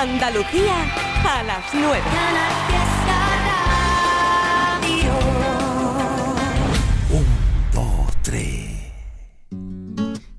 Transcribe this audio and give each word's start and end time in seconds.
Andalucía 0.00 0.76
a 1.24 1.42
las 1.42 1.74
9. 1.74 2.02
Un, 7.10 7.24
dos, 7.74 8.22
tres. 8.22 8.92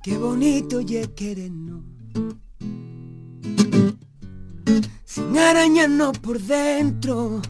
Qué 0.02 0.18
bonito 0.18 0.80
ya 0.80 1.06
querernos. 1.14 1.84
Sin 5.04 5.38
arañarnos 5.38 6.18
por 6.20 6.40
dentro. 6.40 7.42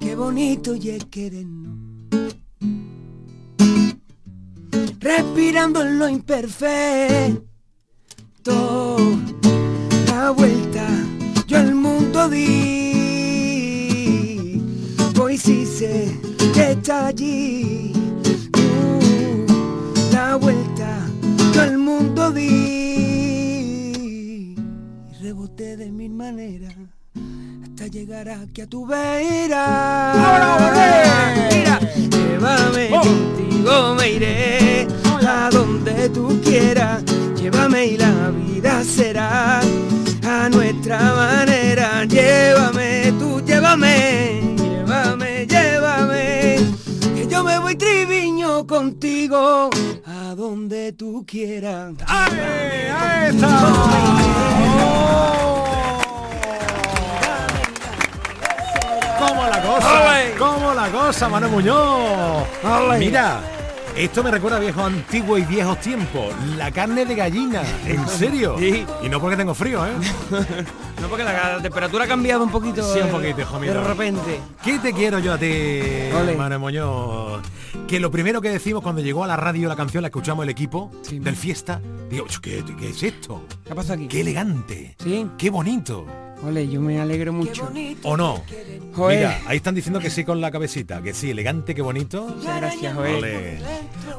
Qué 0.00 0.16
bonito 0.16 0.74
querernos. 1.08 1.78
Respirando 4.98 5.82
en 5.82 5.98
lo 6.00 6.08
imperfecto. 6.08 7.51
La 10.06 10.30
vuelta 10.30 10.86
yo 11.46 11.58
al 11.58 11.74
mundo 11.74 12.28
di. 12.28 12.40
Hoy 15.20 15.36
sí 15.36 15.66
sé 15.66 16.18
que 16.54 16.72
está 16.72 17.06
allí. 17.08 17.92
Uh, 18.56 19.46
la 20.12 20.36
vuelta 20.36 21.06
yo 21.54 21.62
al 21.62 21.78
mundo 21.78 22.30
di. 22.30 22.42
Y 25.10 25.14
reboté 25.22 25.76
de 25.76 25.90
mil 25.90 26.12
maneras 26.12 26.74
hasta 27.64 27.86
llegar 27.86 28.28
aquí 28.28 28.60
a 28.62 28.66
tu 28.66 28.86
vera. 28.86 30.14
Mira, 31.50 31.78
llévame 32.10 32.90
contigo, 32.90 33.94
me 33.96 34.10
iré 34.12 34.86
a 35.42 35.50
donde 35.50 36.08
tú 36.10 36.40
quieras. 36.44 37.02
Llévame 37.36 37.86
y 37.86 37.96
la 37.96 38.30
vida 38.30 38.84
será 38.84 39.60
a 39.60 40.48
nuestra 40.48 40.98
manera. 41.14 42.04
Llévame, 42.04 43.12
tú 43.18 43.40
llévame, 43.44 44.54
llévame, 44.56 45.46
llévame. 45.46 46.58
Que 47.16 47.26
yo 47.28 47.42
me 47.42 47.58
voy 47.58 47.74
triviño 47.74 48.66
contigo 48.66 49.70
a 50.06 50.34
donde 50.36 50.92
tú 50.92 51.24
quieras. 51.26 51.94
¡Ahí, 52.06 52.38
ahí 53.00 53.30
está! 53.30 53.48
¿Cómo 59.18 59.42
la 59.44 59.62
cosa? 59.62 60.02
¡Ole! 60.02 60.34
¿Cómo 60.38 60.74
la 60.74 60.88
cosa, 60.88 61.28
Mano 61.28 61.48
Muñoz? 61.48 62.46
Mira, 62.98 63.40
esto 63.96 64.22
me 64.22 64.30
recuerda 64.30 64.56
a 64.56 64.60
viejos 64.60 64.84
antiguos 64.84 65.40
y 65.40 65.44
viejos 65.44 65.78
tiempos. 65.80 66.34
La 66.56 66.70
carne 66.70 67.04
de 67.04 67.14
gallina, 67.14 67.62
¿en 67.86 68.06
serio? 68.18 68.56
Sí. 68.58 68.86
Y 69.02 69.08
no 69.08 69.20
porque 69.20 69.36
tengo 69.36 69.54
frío, 69.54 69.84
¿eh? 69.86 69.90
No, 71.02 71.08
porque 71.08 71.24
la 71.24 71.60
temperatura 71.60 72.04
ha 72.04 72.08
cambiado 72.08 72.44
un 72.44 72.50
poquito. 72.50 72.82
Sí, 72.94 73.00
un 73.00 73.10
poquito, 73.10 73.40
hijo 73.40 73.58
mío. 73.58 73.74
De 73.74 73.80
repente. 73.82 74.40
¿Qué 74.64 74.78
te 74.78 74.92
quiero 74.92 75.18
yo 75.18 75.32
a 75.34 75.38
ti, 75.38 75.46
Ole. 76.14 76.58
Muñoz? 76.58 77.42
Que 77.88 77.98
lo 77.98 78.10
primero 78.10 78.40
que 78.40 78.50
decimos 78.50 78.82
cuando 78.82 79.02
llegó 79.02 79.24
a 79.24 79.26
la 79.26 79.36
radio 79.36 79.68
la 79.68 79.74
canción, 79.76 80.02
la 80.02 80.08
escuchamos 80.08 80.44
el 80.44 80.50
equipo 80.50 80.90
Sí. 81.02 81.18
del 81.18 81.34
fiesta, 81.36 81.80
digo, 82.08 82.26
¿qué, 82.40 82.62
¿qué 82.78 82.90
es 82.90 83.02
esto? 83.02 83.42
¿Qué 83.66 83.74
pasa 83.74 83.94
aquí? 83.94 84.06
¡Qué 84.06 84.20
elegante! 84.20 84.94
Sí. 85.02 85.26
¡Qué 85.36 85.50
bonito! 85.50 86.06
Ole, 86.44 86.68
yo 86.68 86.80
me 86.80 87.00
alegro 87.00 87.32
mucho. 87.32 87.68
¿O 88.04 88.16
no? 88.16 88.42
Joder. 88.94 89.18
Mira, 89.18 89.40
ahí 89.46 89.56
están 89.56 89.74
diciendo 89.74 90.00
que 90.00 90.10
sí 90.10 90.24
con 90.24 90.40
la 90.40 90.50
cabecita, 90.50 91.00
que 91.02 91.14
sí, 91.14 91.30
elegante, 91.30 91.74
qué 91.74 91.82
bonito. 91.82 92.24
Muchas 92.36 92.56
gracias, 92.60 92.94
Joel. 92.94 93.16
Ole. 93.16 93.58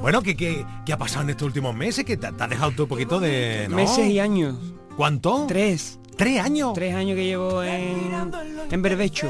Bueno, 0.01 0.21
¿qué, 0.21 0.35
qué, 0.35 0.65
qué 0.85 0.93
ha 0.93 0.97
pasado 0.97 1.23
en 1.23 1.31
estos 1.31 1.45
últimos 1.47 1.75
meses? 1.75 2.03
Que 2.05 2.15
te, 2.17 2.31
te 2.31 2.43
has 2.43 2.49
dejado 2.49 2.71
tú 2.71 2.83
un 2.83 2.89
poquito 2.89 3.19
de... 3.19 3.67
¿no? 3.69 3.75
Meses 3.75 4.05
y 4.07 4.19
años. 4.19 4.55
¿Cuánto? 4.95 5.45
Tres. 5.47 5.99
¿Tres 6.17 6.39
años? 6.39 6.73
Tres 6.73 6.95
años 6.95 7.15
que 7.15 7.25
llevo 7.25 7.63
en, 7.63 8.31
en 8.69 8.81
Berbecho. 8.81 9.29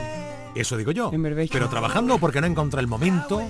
Eso 0.56 0.78
digo 0.78 0.92
yo. 0.92 1.12
En 1.12 1.24
Berbecho. 1.24 1.54
Pero 1.54 1.70
trabajando 1.70 2.18
porque 2.18 2.42
no 2.42 2.48
encontré 2.48 2.80
el 2.80 2.88
momento. 2.88 3.42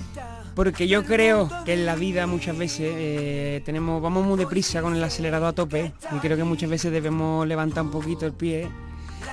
Porque 0.54 0.86
yo 0.86 1.04
creo 1.04 1.50
que 1.64 1.74
en 1.74 1.84
la 1.84 1.96
vida 1.96 2.26
muchas 2.26 2.56
veces 2.56 2.92
eh, 2.96 3.62
tenemos, 3.64 4.00
vamos 4.00 4.24
muy 4.24 4.38
deprisa 4.38 4.82
con 4.82 4.94
el 4.94 5.02
acelerador 5.02 5.48
a 5.48 5.52
tope 5.52 5.92
y 6.14 6.18
creo 6.20 6.36
que 6.36 6.44
muchas 6.44 6.70
veces 6.70 6.92
debemos 6.92 7.46
levantar 7.46 7.84
un 7.84 7.90
poquito 7.90 8.24
el 8.24 8.32
pie 8.32 8.68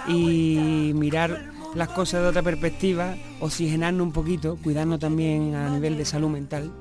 y 0.08 0.92
mirar 0.96 1.52
las 1.76 1.90
cosas 1.90 2.24
de 2.24 2.28
otra 2.30 2.42
perspectiva, 2.42 3.16
oxigenarnos 3.40 4.08
un 4.08 4.14
poquito, 4.14 4.58
cuidarnos 4.64 5.00
también 5.00 5.54
a 5.54 5.70
nivel 5.70 5.96
de 5.96 6.06
salud 6.06 6.30
mental 6.30 6.72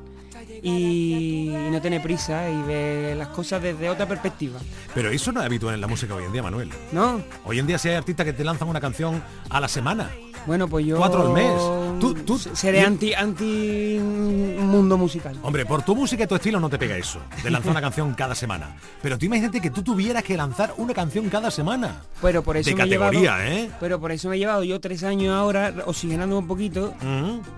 y 0.63 1.51
no 1.71 1.81
tener 1.81 2.03
prisa 2.03 2.49
y 2.51 2.63
ver 2.63 3.17
las 3.17 3.29
cosas 3.29 3.63
desde 3.63 3.89
otra 3.91 4.07
perspectiva, 4.07 4.59
Pero 4.95 5.11
eso 5.11 5.33
no 5.33 5.41
es 5.41 5.47
habitual 5.47 5.75
en 5.75 5.81
la 5.81 5.87
música 5.87 6.15
hoy 6.15 6.25
en 6.25 6.33
día, 6.33 6.43
Manuel. 6.43 6.71
¿no? 6.93 7.21
Hoy 7.45 7.59
en 7.59 7.67
día 7.67 7.79
si 7.79 7.89
hay 7.89 7.95
artistas 7.97 8.27
que 8.27 8.33
te 8.33 8.45
lanzan 8.45 8.69
una 8.69 8.81
canción 8.81 9.23
a 9.49 9.61
la 9.61 9.69
semana. 9.69 10.11
Bueno, 10.47 10.69
pues 10.69 10.87
yo 10.87 10.97
Cuatro 10.97 11.27
al 11.27 11.33
mes. 11.35 11.53
Tú- 12.01 12.15
tú- 12.15 12.39
seré 12.39 12.81
yo- 12.81 12.87
anti 12.87 13.13
anti 13.13 13.99
mundo 14.01 14.97
musical. 14.97 15.37
Hombre, 15.43 15.67
por 15.67 15.83
tu 15.83 15.95
música 15.95 16.25
y 16.25 16.27
tu 16.27 16.35
estilo 16.35 16.59
no 16.59 16.71
te 16.71 16.79
pega 16.79 16.97
eso, 16.97 17.21
de 17.43 17.51
lanzar 17.51 17.71
una 17.73 17.81
canción 17.83 18.15
cada 18.15 18.35
semana. 18.35 18.75
Pero 19.03 19.19
tú 19.19 19.27
imagínate 19.27 19.61
que 19.61 19.71
tú 19.71 19.83
tuvieras 19.83 20.23
que 20.25 20.37
lanzar 20.39 20.73
una 20.79 20.95
canción 20.95 21.29
cada 21.29 21.51
semana. 21.51 22.01
Pero 22.23 22.43
por 22.43 22.57
eso 22.57 22.71
De 22.71 22.75
me 22.77 22.83
he 22.83 22.85
categoría, 22.87 23.37
llevado- 23.39 23.43
¿eh? 23.53 23.71
Pero 23.81 24.01
por 24.01 24.13
eso 24.13 24.29
me 24.31 24.37
he 24.37 24.39
llevado 24.39 24.65
yo 24.65 24.81
tres 24.81 25.05
años 25.05 25.35
ahora 25.35 25.75
oxigenando 25.85 26.39
un 26.39 26.47
poquito 26.47 26.95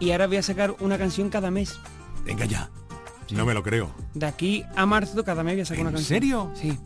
y 0.00 0.10
ahora 0.10 0.26
voy 0.26 0.38
a 0.38 0.42
sacar 0.42 0.74
una 0.80 0.98
canción 0.98 1.30
cada 1.30 1.52
mes. 1.52 1.78
Venga 2.24 2.46
ya. 2.46 2.68
No 3.30 3.46
me 3.46 3.54
lo 3.54 3.62
creo. 3.62 3.94
De 4.14 4.26
aquí 4.26 4.64
a 4.76 4.84
marzo 4.86 5.24
cada 5.24 5.42
mes 5.42 5.54
voy 5.54 5.62
a 5.62 5.64
sacar 5.64 5.80
¿En 5.80 5.86
una 5.86 5.96
canción. 5.96 6.20
serio? 6.20 6.50
Sí. 6.54 6.78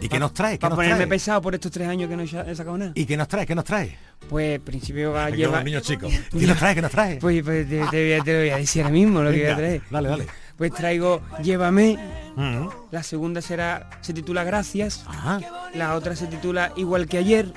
¿Y 0.00 0.08
qué 0.08 0.18
nos 0.20 0.32
trae? 0.32 0.54
¿Qué 0.54 0.58
Para 0.60 0.76
ponerme 0.76 0.96
trae? 0.98 1.06
pesado 1.08 1.42
por 1.42 1.54
estos 1.54 1.72
tres 1.72 1.88
años 1.88 2.08
que 2.08 2.16
no 2.16 2.22
he 2.22 2.54
sacado 2.54 2.78
nada. 2.78 2.92
¿Y 2.94 3.04
qué 3.04 3.16
nos 3.16 3.26
trae? 3.26 3.44
¿Qué 3.46 3.54
nos 3.56 3.64
trae? 3.64 3.96
Pues 4.28 4.56
en 4.56 4.62
principio 4.62 5.10
va 5.12 5.24
a 5.26 5.30
llevar. 5.30 5.64
niños 5.64 5.82
chicos. 5.82 6.12
¿Qué 6.38 6.46
nos 6.46 6.56
trae? 6.58 6.74
¿Qué 6.76 6.82
nos 6.82 6.90
trae? 6.92 7.16
Pues, 7.16 7.42
pues 7.42 7.68
te, 7.68 7.78
te 7.90 8.04
voy 8.04 8.12
a, 8.12 8.22
te 8.22 8.32
lo 8.32 8.38
voy 8.38 8.50
a 8.50 8.56
decir 8.58 8.82
ahora 8.82 8.92
mismo 8.92 9.22
lo 9.22 9.30
que 9.32 9.38
voy 9.42 9.46
a 9.50 9.56
traer. 9.56 9.82
dale, 9.90 10.08
dale. 10.08 10.26
Pues 10.56 10.72
traigo 10.72 11.20
Llévame. 11.42 11.96
Mm, 12.36 12.68
La 12.92 13.02
segunda 13.02 13.40
será 13.42 13.90
se 14.00 14.12
titula 14.12 14.44
Gracias. 14.44 15.04
Ajá. 15.06 15.40
La 15.74 15.94
otra 15.96 16.14
se 16.14 16.26
titula 16.26 16.72
Igual 16.76 17.06
que 17.08 17.18
ayer. 17.18 17.52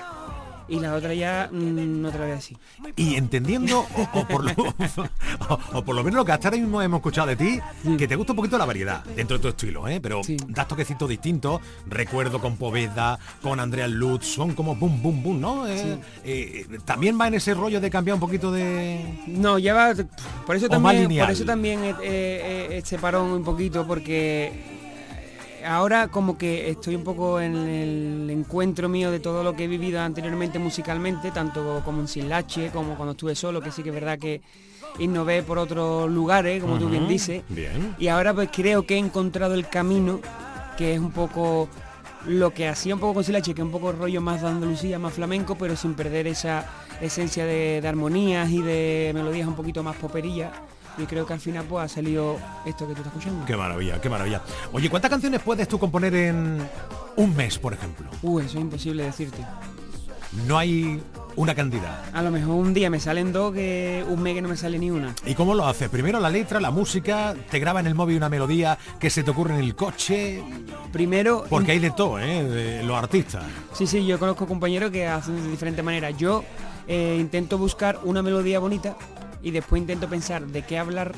Y 0.72 0.80
la 0.80 0.96
otra 0.96 1.14
ya 1.14 1.50
mm, 1.52 2.02
no 2.02 2.10
te 2.12 2.18
la 2.18 2.24
voy 2.24 2.32
a 2.32 2.36
decir. 2.36 2.58
Y 2.96 3.16
entendiendo, 3.16 3.80
o, 3.82 4.20
o 4.20 4.26
por 4.28 4.44
lo, 4.46 4.52
o, 5.50 5.60
o 5.74 5.84
por 5.84 5.94
lo 5.96 6.04
menos 6.04 6.16
lo 6.20 6.26
que 6.26 6.32
hasta 6.32 6.48
ahora 6.48 6.58
mismo 6.62 6.82
hemos 6.82 7.00
escuchado 7.00 7.28
de 7.28 7.36
ti, 7.36 7.60
que 7.98 8.08
te 8.08 8.16
gusta 8.16 8.32
un 8.32 8.38
poquito 8.38 8.58
la 8.58 8.66
variedad 8.66 9.04
dentro 9.04 9.38
de 9.38 9.42
tu 9.42 9.48
estilo, 9.50 9.88
¿eh? 9.88 10.00
pero 10.02 10.24
Sí. 10.24 10.38
das 10.48 10.68
toquecitos 10.68 11.10
distintos, 11.10 11.60
recuerdo 11.88 12.40
con 12.40 12.56
Poveda, 12.56 13.20
con 13.42 13.60
Andrea 13.60 13.88
Lutz, 13.88 14.26
son 14.26 14.54
como 14.54 14.76
boom, 14.76 15.02
boom, 15.02 15.22
boom, 15.24 15.42
¿no? 15.42 15.68
Eh, 15.68 15.98
eh, 16.24 16.66
también 16.86 17.20
va 17.20 17.28
en 17.28 17.34
ese 17.36 17.54
rollo 17.54 17.82
de 17.82 17.90
cambiar 17.90 18.14
un 18.16 18.22
poquito 18.22 18.52
de... 18.52 19.24
No, 19.28 19.60
ya 19.60 19.74
va. 19.74 19.94
Por 20.46 20.56
eso 20.56 20.70
también, 20.70 21.10
por 21.20 21.32
eso 21.32 21.44
también 21.44 21.84
eh, 21.84 21.94
eh, 22.02 22.68
este 22.72 22.98
parón 22.98 23.32
un 23.32 23.44
poquito, 23.44 23.86
porque 23.86 24.80
ahora 25.66 26.08
como 26.08 26.38
que 26.38 26.70
estoy 26.70 26.96
un 26.96 27.04
poco 27.04 27.40
en 27.40 27.56
el 27.56 28.30
encuentro 28.30 28.90
mío 28.90 29.12
de 29.12 29.20
todo 29.20 29.44
lo 29.44 29.56
que 29.56 29.66
he 29.66 29.68
vivido 29.68 30.00
anteriormente 30.02 30.60
musicalmente, 30.60 31.32
tanto 31.32 31.82
como 31.84 32.02
en 32.02 32.08
Silache, 32.08 32.70
como 32.72 32.96
cuando 32.96 33.12
estuve 33.12 33.36
solo, 33.36 33.62
que 33.62 33.72
sí 33.72 33.84
que 33.84 33.90
es 33.90 33.96
verdad 33.96 34.20
que 34.20 34.42
innové 35.00 35.44
por 35.44 35.58
otros 35.58 36.10
lugares, 36.10 36.62
como 36.62 36.78
tú 36.78 36.90
bien 36.90 37.08
dices. 37.08 37.44
Bien. 37.50 37.96
Y 37.98 38.08
ahora 38.08 38.34
pues 38.34 38.50
creo 38.52 38.86
que 38.86 38.96
he 38.96 38.98
encontrado 38.98 39.54
el 39.54 39.68
camino, 39.68 40.20
que 40.78 40.94
es 40.94 41.00
un 41.00 41.12
poco 41.12 41.70
lo 42.26 42.54
que 42.54 42.68
hacía 42.68 42.94
un 42.94 43.02
poco 43.02 43.16
con 43.16 43.24
Silache, 43.24 43.54
que 43.54 43.62
es 43.62 43.66
un 43.66 43.72
poco 43.72 43.92
rollo 43.92 44.22
más 44.22 44.42
de 44.42 44.48
Andalucía, 44.48 45.00
más 45.00 45.14
flamenco, 45.14 45.56
pero 45.56 45.76
sin 45.76 45.94
perder 45.94 46.28
esa 46.28 46.66
esencia 47.02 47.46
de, 47.46 47.82
de 47.82 47.88
armonías 47.88 48.50
y 48.52 48.62
de 48.62 49.12
melodías 49.14 49.48
un 49.48 49.56
poquito 49.56 49.84
más 49.84 49.96
poperillas. 49.96 50.52
Y 51.02 51.06
creo 51.06 51.26
que 51.26 51.34
al 51.34 51.40
final 51.40 51.66
pues 51.66 51.86
ha 51.86 51.88
salido 51.88 52.38
esto 52.66 52.88
que 52.88 52.94
tú 52.94 53.02
estás 53.02 53.08
escuchando. 53.08 53.46
Qué 53.46 53.58
maravilla, 53.58 54.00
qué 54.00 54.10
maravilla. 54.10 54.42
Oye, 54.72 54.90
¿cuántas 54.90 55.10
canciones 55.10 55.42
puedes 55.42 55.68
tú 55.68 55.80
componer 55.80 56.14
en 56.14 56.62
un 57.16 57.36
mes, 57.36 57.58
por 57.58 57.74
ejemplo? 57.74 58.08
Uh, 58.22 58.40
eso 58.40 58.58
es 58.58 58.64
imposible 58.64 59.04
decirte. 59.04 59.44
No 60.48 60.58
hay 60.58 61.02
una 61.36 61.56
cantidad. 61.56 62.04
A 62.14 62.22
lo 62.22 62.32
mejor 62.32 62.56
un 62.56 62.74
día 62.74 62.90
me 62.90 63.00
salen 63.00 63.34
dos, 63.34 63.54
que 63.54 64.06
un 64.08 64.22
mes 64.22 64.36
que 64.36 64.42
no 64.42 64.50
me 64.50 64.56
sale 64.56 64.80
ni 64.80 64.92
una. 64.92 65.14
¿Y 65.26 65.34
cómo 65.34 65.56
lo 65.56 65.68
haces? 65.68 65.90
Primero 65.90 66.20
la 66.20 66.30
letra, 66.30 66.62
la 66.62 66.72
música, 66.72 67.36
te 67.50 67.60
graba 67.60 67.80
en 67.80 67.88
el 67.88 67.96
móvil 67.96 68.18
una 68.18 68.30
melodía 68.30 68.78
que 69.00 69.10
se 69.10 69.24
te 69.24 69.32
ocurre 69.32 69.56
en 69.56 69.62
el 69.62 69.76
coche, 69.76 70.44
Primero, 70.92 71.46
porque 71.50 71.72
hay 71.72 71.80
de 71.80 71.92
todo, 71.92 72.20
¿eh? 72.20 72.44
De 72.44 72.84
los 72.84 72.98
artistas. 72.98 73.46
Sí, 73.74 73.88
sí, 73.88 74.06
yo 74.06 74.20
conozco 74.20 74.46
compañeros 74.46 74.92
que 74.92 75.08
hacen 75.08 75.42
de 75.42 75.50
diferentes 75.50 75.84
maneras. 75.84 76.18
Yo 76.18 76.44
eh, 76.88 77.18
intento 77.20 77.58
buscar 77.58 78.00
una 78.04 78.22
melodía 78.22 78.60
bonita 78.60 78.98
y 79.44 79.52
después 79.52 79.82
intento 79.82 80.08
pensar 80.08 80.46
de 80.48 80.64
qué 80.64 80.78
hablar 80.78 81.14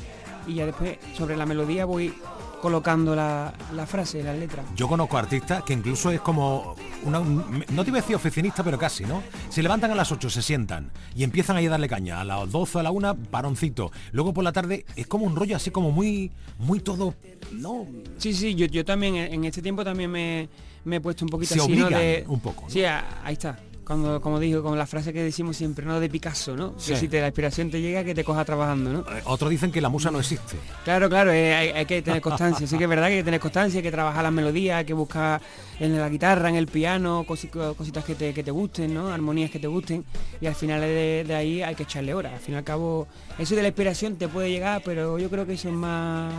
y 0.46 0.54
ya 0.54 0.66
después 0.66 0.98
sobre 1.16 1.36
la 1.36 1.46
melodía 1.46 1.84
voy 1.84 2.14
colocando 2.60 3.14
la, 3.14 3.52
la 3.74 3.86
frase, 3.86 4.22
la 4.22 4.32
letra. 4.32 4.62
Yo 4.74 4.88
conozco 4.88 5.18
artistas 5.18 5.62
que 5.64 5.74
incluso 5.74 6.10
es 6.10 6.20
como, 6.22 6.74
una, 7.04 7.20
un- 7.20 7.62
no 7.72 7.84
te 7.84 7.90
iba 7.90 7.98
a 7.98 8.00
decir 8.00 8.16
oficinista, 8.16 8.64
pero 8.64 8.78
casi, 8.78 9.04
¿no? 9.04 9.22
Se 9.50 9.62
levantan 9.62 9.90
a 9.90 9.94
las 9.94 10.10
8, 10.10 10.30
se 10.30 10.40
sientan 10.40 10.90
y 11.14 11.24
empiezan 11.24 11.56
ahí 11.56 11.66
a 11.66 11.70
darle 11.70 11.88
caña. 11.88 12.22
A 12.22 12.24
las 12.24 12.50
12, 12.50 12.78
a 12.78 12.82
la 12.82 12.90
1, 12.90 13.16
paroncito. 13.30 13.92
Luego 14.12 14.32
por 14.32 14.44
la 14.44 14.52
tarde 14.52 14.86
es 14.96 15.06
como 15.06 15.26
un 15.26 15.36
rollo 15.36 15.56
así 15.56 15.70
como 15.70 15.90
muy, 15.90 16.30
muy 16.58 16.80
todo, 16.80 17.14
¿no? 17.52 17.86
Sí, 18.16 18.32
sí, 18.32 18.54
yo, 18.54 18.64
yo 18.64 18.82
también 18.82 19.16
en 19.16 19.44
este 19.44 19.60
tiempo 19.60 19.84
también 19.84 20.10
me, 20.10 20.48
me 20.86 20.96
he 20.96 21.00
puesto 21.02 21.26
un 21.26 21.30
poquito 21.30 21.52
Se 21.52 21.60
así, 21.60 21.74
De, 21.74 22.24
un 22.28 22.40
poco, 22.40 22.62
¿no? 22.62 22.70
Sí, 22.70 22.82
ahí 22.82 23.34
está. 23.34 23.58
Cuando, 23.86 24.20
como 24.20 24.40
digo, 24.40 24.62
con 24.62 24.78
la 24.78 24.86
frase 24.86 25.12
que 25.12 25.22
decimos 25.22 25.56
siempre, 25.56 25.84
¿no? 25.84 26.00
De 26.00 26.08
Picasso, 26.08 26.56
¿no? 26.56 26.74
Sí. 26.78 26.92
Que 26.92 26.98
si 26.98 27.08
te, 27.08 27.20
la 27.20 27.26
inspiración 27.26 27.70
te 27.70 27.80
llega, 27.80 28.02
que 28.02 28.14
te 28.14 28.24
coja 28.24 28.44
trabajando, 28.44 28.90
¿no? 28.92 28.98
Eh, 29.00 29.20
Otros 29.24 29.50
dicen 29.50 29.70
que 29.70 29.80
la 29.80 29.88
musa 29.90 30.10
no 30.10 30.20
existe. 30.20 30.56
Claro, 30.84 31.08
claro, 31.10 31.30
eh, 31.32 31.54
hay, 31.54 31.68
hay 31.68 31.84
que 31.86 32.00
tener 32.00 32.22
constancia. 32.22 32.66
Sí 32.66 32.78
que 32.78 32.84
es 32.84 32.90
verdad 32.90 33.08
que 33.08 33.12
hay 33.14 33.18
que 33.20 33.24
tener 33.24 33.40
constancia, 33.40 33.78
hay 33.78 33.82
que 33.82 33.90
trabajar 33.90 34.22
las 34.22 34.32
melodías, 34.32 34.78
hay 34.78 34.84
que 34.86 34.94
buscar 34.94 35.40
en 35.80 35.98
la 35.98 36.08
guitarra, 36.08 36.48
en 36.48 36.56
el 36.56 36.66
piano, 36.66 37.24
cosi- 37.26 37.50
cositas 37.76 38.04
que 38.04 38.14
te, 38.14 38.32
que 38.32 38.42
te 38.42 38.50
gusten, 38.50 38.94
¿no? 38.94 39.08
Armonías 39.12 39.50
que 39.50 39.58
te 39.58 39.66
gusten. 39.66 40.04
Y 40.40 40.46
al 40.46 40.54
final 40.54 40.80
de, 40.80 41.24
de 41.26 41.34
ahí 41.34 41.62
hay 41.62 41.74
que 41.74 41.82
echarle 41.82 42.14
horas. 42.14 42.32
Al 42.32 42.40
fin 42.40 42.54
y 42.54 42.56
al 42.56 42.64
cabo, 42.64 43.06
eso 43.38 43.54
de 43.54 43.62
la 43.62 43.68
inspiración 43.68 44.16
te 44.16 44.28
puede 44.28 44.50
llegar, 44.50 44.80
pero 44.84 45.18
yo 45.18 45.28
creo 45.28 45.46
que 45.46 45.52
eso 45.54 45.68
es 45.68 45.74
más... 45.74 46.32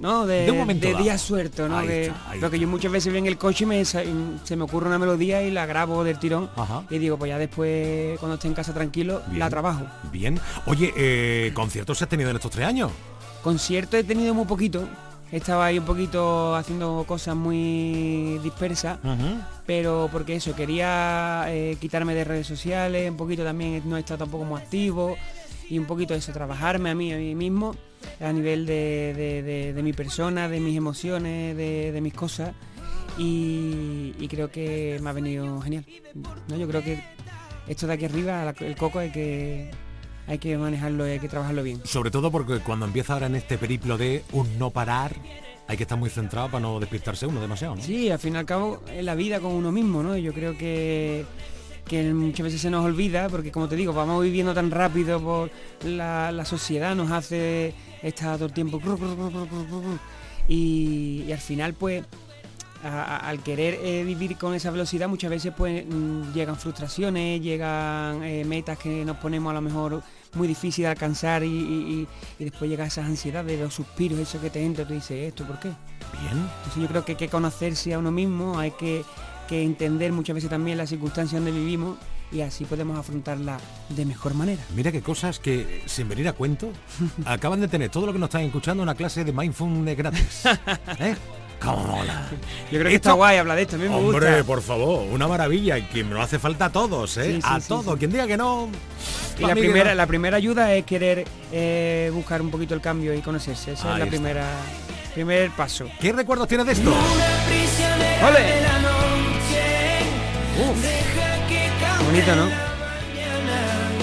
¿no? 0.00 0.26
De, 0.26 0.44
De 0.44 0.50
un 0.50 0.58
momento 0.58 0.86
de 0.86 0.92
dado. 0.92 1.04
día 1.04 1.18
suelto, 1.18 1.68
¿no? 1.68 1.78
Ahí 1.78 1.86
Que- 1.88 2.02
está, 2.06 2.30
ahí 2.30 2.40
lo 2.40 2.50
que 2.50 2.56
está. 2.56 2.62
yo 2.62 2.68
muchas 2.68 2.92
veces 2.92 3.12
voy 3.12 3.18
en 3.18 3.26
el 3.26 3.36
coche 3.38 3.64
y 3.64 3.66
me, 3.66 3.84
se 3.84 4.04
me 4.56 4.62
ocurre 4.62 4.86
una 4.86 4.98
melodía 4.98 5.42
y 5.42 5.50
la 5.50 5.66
grabo 5.66 6.04
del 6.04 6.18
tirón 6.18 6.50
Ajá. 6.56 6.84
y 6.90 6.98
digo, 6.98 7.16
pues 7.18 7.28
ya 7.30 7.38
después, 7.38 8.18
cuando 8.18 8.34
esté 8.36 8.48
en 8.48 8.54
casa 8.54 8.72
tranquilo, 8.72 9.22
Bien. 9.26 9.38
la 9.40 9.50
trabajo. 9.50 9.82
Bien. 10.12 10.38
Oye, 10.66 10.92
eh, 10.96 11.50
¿conciertos 11.54 12.00
has 12.02 12.08
tenido 12.08 12.30
en 12.30 12.36
estos 12.36 12.50
tres 12.50 12.66
años? 12.66 12.90
Concierto 13.42 13.96
he 13.96 14.04
tenido 14.04 14.34
muy 14.34 14.44
poquito. 14.46 14.88
Estaba 15.30 15.66
ahí 15.66 15.78
un 15.78 15.84
poquito 15.84 16.54
haciendo 16.56 17.04
cosas 17.06 17.36
muy 17.36 18.38
dispersas, 18.42 18.98
pero 19.66 20.08
porque 20.10 20.36
eso, 20.36 20.54
quería 20.56 21.44
eh, 21.48 21.76
quitarme 21.80 22.14
de 22.14 22.24
redes 22.24 22.46
sociales, 22.46 23.10
un 23.10 23.16
poquito 23.18 23.44
también 23.44 23.82
no 23.84 23.96
he 23.96 24.00
estado 24.00 24.18
tampoco 24.20 24.44
muy 24.44 24.58
activo 24.60 25.16
y 25.68 25.78
un 25.78 25.84
poquito 25.84 26.14
eso, 26.14 26.32
trabajarme 26.32 26.88
a 26.90 26.94
mí, 26.94 27.12
a 27.12 27.18
mí 27.18 27.34
mismo, 27.34 27.74
a 28.20 28.32
nivel 28.32 28.64
de, 28.64 29.12
de- 29.14 29.42
de- 29.42 29.72
de 29.74 29.82
mi 29.82 29.92
persona, 29.92 30.48
de 30.48 30.60
mis 30.60 30.76
emociones, 30.76 31.54
de, 31.56 31.98
mis 32.00 32.14
cosas 32.14 32.54
y, 33.18 34.14
y 34.18 34.28
creo 34.28 34.50
que 34.50 34.98
me 35.02 35.10
ha 35.10 35.12
venido 35.12 35.60
genial. 35.60 35.84
¿no? 36.48 36.56
Yo 36.56 36.66
creo 36.68 36.82
que 36.82 37.02
esto 37.66 37.86
de 37.86 37.92
aquí 37.92 38.06
arriba, 38.06 38.54
el 38.60 38.76
coco 38.76 38.98
hay 39.00 39.10
que, 39.12 39.70
hay 40.28 40.38
que 40.38 40.56
manejarlo 40.58 41.06
y 41.08 41.12
hay 41.12 41.18
que 41.18 41.28
trabajarlo 41.28 41.62
bien. 41.62 41.80
Sobre 41.84 42.10
todo 42.10 42.30
porque 42.30 42.58
cuando 42.60 42.86
empieza 42.86 43.14
ahora 43.14 43.26
en 43.26 43.34
este 43.36 43.58
periplo 43.58 43.96
de 43.98 44.22
un 44.32 44.58
no 44.58 44.70
parar, 44.70 45.16
hay 45.66 45.76
que 45.76 45.82
estar 45.82 45.98
muy 45.98 46.10
centrado 46.10 46.48
para 46.48 46.60
no 46.60 46.78
despistarse 46.80 47.26
uno 47.26 47.40
demasiado, 47.40 47.76
¿no? 47.76 47.82
Sí, 47.82 48.10
al 48.10 48.18
fin 48.18 48.34
y 48.34 48.38
al 48.38 48.46
cabo 48.46 48.82
es 48.92 49.04
la 49.04 49.14
vida 49.14 49.40
con 49.40 49.52
uno 49.52 49.72
mismo, 49.72 50.02
¿no? 50.02 50.16
Yo 50.16 50.32
creo 50.32 50.56
que, 50.56 51.24
que 51.86 52.12
muchas 52.14 52.44
veces 52.44 52.60
se 52.60 52.70
nos 52.70 52.84
olvida, 52.84 53.28
porque 53.28 53.50
como 53.52 53.68
te 53.68 53.76
digo, 53.76 53.92
vamos 53.92 54.22
viviendo 54.22 54.54
tan 54.54 54.70
rápido 54.70 55.20
por 55.20 55.50
la, 55.84 56.30
la 56.32 56.44
sociedad, 56.44 56.94
nos 56.94 57.10
hace 57.10 57.74
estar 58.02 58.36
todo 58.36 58.46
el 58.46 58.52
tiempo 58.52 58.80
y, 60.48 61.24
y 61.26 61.32
al 61.32 61.38
final 61.38 61.74
pues 61.74 62.04
a- 62.84 63.02
a- 63.02 63.16
al 63.28 63.42
querer 63.42 63.78
eh, 63.82 64.04
vivir 64.04 64.36
con 64.38 64.54
esa 64.54 64.70
velocidad 64.70 65.08
muchas 65.08 65.30
veces 65.30 65.52
pues 65.56 65.84
mm, 65.86 66.32
llegan 66.32 66.56
frustraciones, 66.56 67.40
llegan 67.42 68.22
eh, 68.22 68.44
metas 68.44 68.78
que 68.78 69.04
nos 69.04 69.16
ponemos 69.18 69.50
a 69.50 69.54
lo 69.54 69.60
mejor 69.60 70.02
muy 70.38 70.48
difícil 70.48 70.84
de 70.84 70.88
alcanzar 70.90 71.42
y, 71.44 71.48
y- 71.48 72.08
y- 72.38 72.44
después 72.44 72.70
llega 72.70 72.86
esas 72.86 73.04
ansiedades, 73.06 73.60
los 73.60 73.74
suspiros, 73.74 74.18
eso 74.18 74.40
que 74.40 74.48
te 74.50 74.64
entra, 74.64 74.86
tú 74.86 74.94
dices, 74.94 75.28
¿esto 75.28 75.44
por 75.46 75.58
qué? 75.60 75.68
Bien. 76.22 76.38
Entonces 76.58 76.82
yo 76.82 76.88
creo 76.88 77.04
que 77.04 77.12
hay 77.12 77.18
que 77.18 77.28
conocerse 77.28 77.92
a 77.92 77.98
uno 77.98 78.10
mismo, 78.10 78.58
hay 78.58 78.70
que, 78.70 79.04
que 79.48 79.62
entender 79.62 80.12
muchas 80.12 80.34
veces 80.34 80.48
también 80.48 80.78
las 80.78 80.88
circunstancias 80.88 81.42
donde 81.42 81.58
vivimos 81.58 81.98
y 82.30 82.42
así 82.42 82.64
podemos 82.64 82.98
afrontarla 82.98 83.58
de 83.88 84.04
mejor 84.04 84.34
manera. 84.34 84.62
Mira 84.76 84.92
qué 84.92 85.00
cosas 85.02 85.38
que, 85.38 85.82
sin 85.86 86.08
venir 86.08 86.28
a 86.28 86.32
cuento, 86.34 86.70
acaban 87.24 87.60
de 87.60 87.68
tener 87.68 87.90
todo 87.90 88.06
lo 88.06 88.12
que 88.12 88.18
nos 88.18 88.28
están 88.28 88.42
escuchando 88.42 88.82
una 88.82 88.94
clase 88.94 89.24
de 89.24 89.32
mindfulness 89.32 89.96
gratis. 89.96 90.42
¿Eh? 90.98 91.14
¡Cómo 91.60 91.78
mola! 91.78 92.28
Yo 92.70 92.78
creo 92.78 92.84
que 92.84 92.94
Esto- 92.94 93.08
está 93.08 93.12
guay 93.12 93.36
hablar 93.38 93.56
de 93.56 93.62
esto, 93.62 93.76
a 93.76 93.78
mí 93.80 93.88
me 93.88 93.94
Hombre, 93.96 94.28
gusta. 94.30 94.44
por 94.44 94.62
favor, 94.62 95.06
una 95.10 95.26
maravilla 95.26 95.76
y 95.78 95.82
que 95.82 96.04
nos 96.04 96.20
hace 96.20 96.38
falta 96.38 96.66
a 96.66 96.70
todos, 96.72 97.16
¿eh? 97.16 97.24
Sí, 97.24 97.32
sí, 97.34 97.40
a 97.42 97.60
sí, 97.60 97.68
todos. 97.68 97.98
Quien 97.98 98.12
diga 98.12 98.26
que 98.28 98.36
no. 98.36 98.68
Y 99.38 99.42
la 99.44 99.54
primera, 99.54 99.90
no. 99.90 99.96
la 99.96 100.06
primera 100.06 100.36
ayuda 100.36 100.72
es 100.74 100.84
querer 100.84 101.24
eh, 101.52 102.10
buscar 102.14 102.40
un 102.42 102.50
poquito 102.50 102.74
el 102.74 102.80
cambio 102.80 103.12
y 103.14 103.20
conocerse. 103.22 103.72
Esa 103.72 103.88
Ahí 103.88 103.92
es 103.94 103.98
la 103.98 104.04
está. 104.04 104.10
primera 104.16 104.46
primer 105.14 105.50
paso. 105.50 105.86
¿Qué 106.00 106.12
recuerdos 106.12 106.46
tienes 106.46 106.66
de 106.66 106.72
esto? 106.74 106.90
¡Ole! 106.90 108.44
Bonito, 112.04 112.34
¿no? 112.36 112.48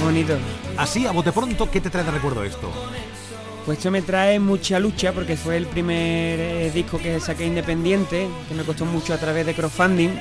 Bonito. 0.03 0.37
Así, 0.77 1.05
a 1.07 1.11
bote 1.11 1.31
pronto, 1.31 1.69
¿qué 1.71 1.81
te 1.81 1.89
trae 1.89 2.03
de 2.03 2.11
recuerdo 2.11 2.43
esto? 2.43 2.71
Pues 3.65 3.79
esto 3.79 3.89
me 3.89 4.03
trae 4.03 4.39
mucha 4.39 4.79
lucha 4.79 5.11
porque 5.11 5.35
fue 5.35 5.57
el 5.57 5.65
primer 5.65 6.39
eh, 6.39 6.71
disco 6.71 6.99
que 6.99 7.19
saqué 7.19 7.47
independiente, 7.47 8.27
que 8.47 8.53
me 8.53 8.63
costó 8.63 8.85
mucho 8.85 9.11
a 9.11 9.17
través 9.17 9.43
de 9.43 9.55
crowdfunding. 9.55 10.11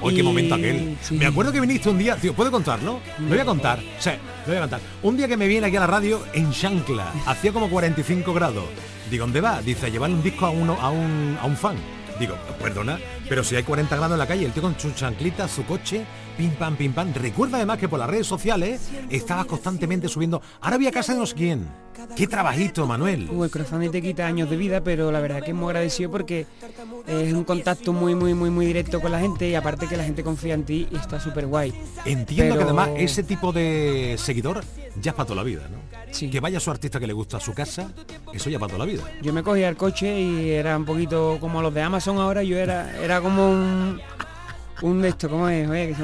Hoy 0.00 0.14
qué 0.14 0.22
momento 0.22 0.54
aquel. 0.54 0.96
sí. 1.00 1.16
Me 1.16 1.26
acuerdo 1.26 1.50
que 1.50 1.60
viniste 1.60 1.88
un 1.88 1.98
día, 1.98 2.14
tío, 2.16 2.34
¿puedo 2.34 2.52
contarlo? 2.52 3.00
Lo 3.18 3.28
voy 3.28 3.38
a 3.40 3.44
contar. 3.44 3.80
Sí, 3.98 4.10
lo 4.44 4.48
voy 4.52 4.56
a 4.58 4.60
contar. 4.60 4.80
Un 5.02 5.16
día 5.16 5.26
que 5.26 5.36
me 5.36 5.48
viene 5.48 5.66
aquí 5.66 5.76
a 5.76 5.80
la 5.80 5.86
radio 5.88 6.22
en 6.34 6.50
Shankla, 6.52 7.12
hacía 7.26 7.50
como 7.52 7.68
45 7.68 8.32
grados. 8.32 8.66
Digo, 9.10 9.24
¿dónde 9.24 9.40
va? 9.40 9.60
Dice, 9.60 9.86
a 9.86 9.88
llevarle 9.88 10.14
un 10.14 10.22
disco 10.22 10.46
a 10.46 10.50
uno, 10.50 10.78
a 10.80 10.90
un, 10.90 11.36
a 11.40 11.46
un 11.46 11.56
fan. 11.56 11.76
Digo, 12.20 12.36
perdona, 12.62 13.00
pero 13.28 13.44
si 13.44 13.56
hay 13.56 13.62
40 13.62 13.96
grados 13.96 14.14
en 14.14 14.18
la 14.18 14.26
calle, 14.26 14.46
el 14.46 14.52
tío 14.52 14.62
con 14.62 14.78
su 14.78 14.92
chanclita, 14.92 15.48
su 15.48 15.64
coche, 15.64 16.04
pim 16.36 16.50
pam, 16.52 16.76
pim 16.76 16.92
pam. 16.92 17.12
Recuerda 17.14 17.56
además 17.56 17.78
que 17.78 17.88
por 17.88 17.98
las 17.98 18.08
redes 18.08 18.26
sociales 18.26 18.88
estabas 19.10 19.46
constantemente 19.46 20.08
subiendo. 20.08 20.40
Ahora 20.60 20.76
voy 20.76 20.86
a 20.86 20.92
casa 20.92 21.12
de 21.12 21.18
no 21.18 21.26
sé 21.26 21.34
quién. 21.34 21.66
Qué 22.14 22.26
trabajito, 22.26 22.86
Manuel. 22.86 23.28
Uh, 23.30 23.44
el 23.44 23.50
crowdfunding 23.50 23.90
te 23.90 24.02
quita 24.02 24.26
años 24.26 24.50
de 24.50 24.56
vida, 24.56 24.82
pero 24.82 25.10
la 25.10 25.20
verdad 25.20 25.42
que 25.42 25.50
es 25.50 25.56
muy 25.56 25.68
agradecido 25.68 26.10
porque 26.10 26.46
es 27.06 27.32
un 27.32 27.44
contacto 27.44 27.92
muy, 27.92 28.14
muy, 28.14 28.34
muy, 28.34 28.50
muy 28.50 28.66
directo 28.66 29.00
con 29.00 29.12
la 29.12 29.18
gente 29.18 29.48
y 29.48 29.54
aparte 29.54 29.86
que 29.86 29.96
la 29.96 30.04
gente 30.04 30.22
confía 30.22 30.54
en 30.54 30.64
ti 30.64 30.86
y 30.90 30.96
está 30.96 31.18
súper 31.18 31.46
guay. 31.46 31.72
Entiendo 32.04 32.56
que 32.56 32.64
además 32.64 32.90
ese 32.96 33.22
tipo 33.22 33.52
de 33.52 34.16
seguidor 34.18 34.62
ya 35.00 35.10
es 35.10 35.14
para 35.14 35.26
toda 35.26 35.36
la 35.36 35.42
vida, 35.42 35.68
¿no? 35.70 35.78
Sí. 36.10 36.30
Que 36.30 36.40
vaya 36.40 36.60
su 36.60 36.70
artista 36.70 37.00
que 37.00 37.06
le 37.06 37.12
gusta 37.12 37.38
a 37.38 37.40
su 37.40 37.52
casa, 37.52 37.90
eso 38.32 38.48
ya 38.48 38.58
para 38.58 38.72
toda 38.72 38.86
la 38.86 38.90
vida. 38.90 39.02
Yo 39.22 39.32
me 39.32 39.42
cogía 39.42 39.68
el 39.68 39.76
coche 39.76 40.20
y 40.20 40.50
era 40.50 40.76
un 40.76 40.84
poquito 40.84 41.38
como 41.40 41.60
los 41.60 41.74
de 41.74 41.82
Amazon 41.82 42.18
ahora, 42.18 42.42
yo 42.42 42.56
era, 42.58 42.96
era 43.02 43.15
como 43.20 43.50
un, 43.50 44.00
un 44.82 45.02
de 45.02 45.08
esto, 45.08 45.28
¿cómo 45.30 45.48
es? 45.48 45.68
Oye, 45.68 45.88
que 45.88 45.94
se 45.94 46.02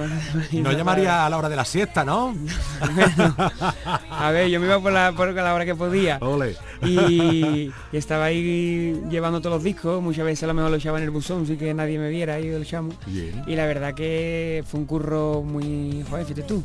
me- 0.57 0.63
No 0.63 0.73
llamaría 0.73 1.27
a 1.27 1.31
la 1.31 1.37
hora 1.39 1.49
de 1.49 1.57
la 1.57 1.65
siesta, 1.65 2.05
¿no? 2.05 2.35
A 4.11 4.31
ver, 4.31 4.49
yo 4.49 4.61
me 4.61 4.67
iba 4.67 4.79
por 4.81 4.93
la, 4.93 5.13
por 5.13 5.33
la 5.33 5.55
hora 5.55 5.65
que 5.65 5.75
podía. 5.75 6.19
Ole. 6.21 6.57
Y, 6.83 7.71
y 7.93 7.97
estaba 7.97 8.27
ahí 8.27 9.01
llevando 9.11 9.41
todos 9.41 9.57
los 9.57 9.65
discos, 9.65 10.03
muchas 10.03 10.25
veces 10.25 10.45
a 10.45 10.47
lo 10.49 10.55
mejor 10.55 10.71
lo 10.71 10.77
echaba 10.77 10.99
en 10.99 11.05
el 11.05 11.11
buzón, 11.11 11.47
sin 11.47 11.57
que 11.59 11.73
nadie 11.75 11.99
me 11.99 12.09
viera 12.09 12.35
ahí 12.35 12.51
lo 12.51 12.59
echamos. 12.59 12.95
Bien. 13.07 13.43
Y 13.47 13.55
la 13.57 13.67
verdad 13.67 13.95
que 13.95 14.65
fue 14.67 14.81
un 14.81 14.87
curro 14.87 15.43
muy... 15.43 16.05
Joder, 16.09 16.25
fíjate 16.27 16.43
tú, 16.43 16.63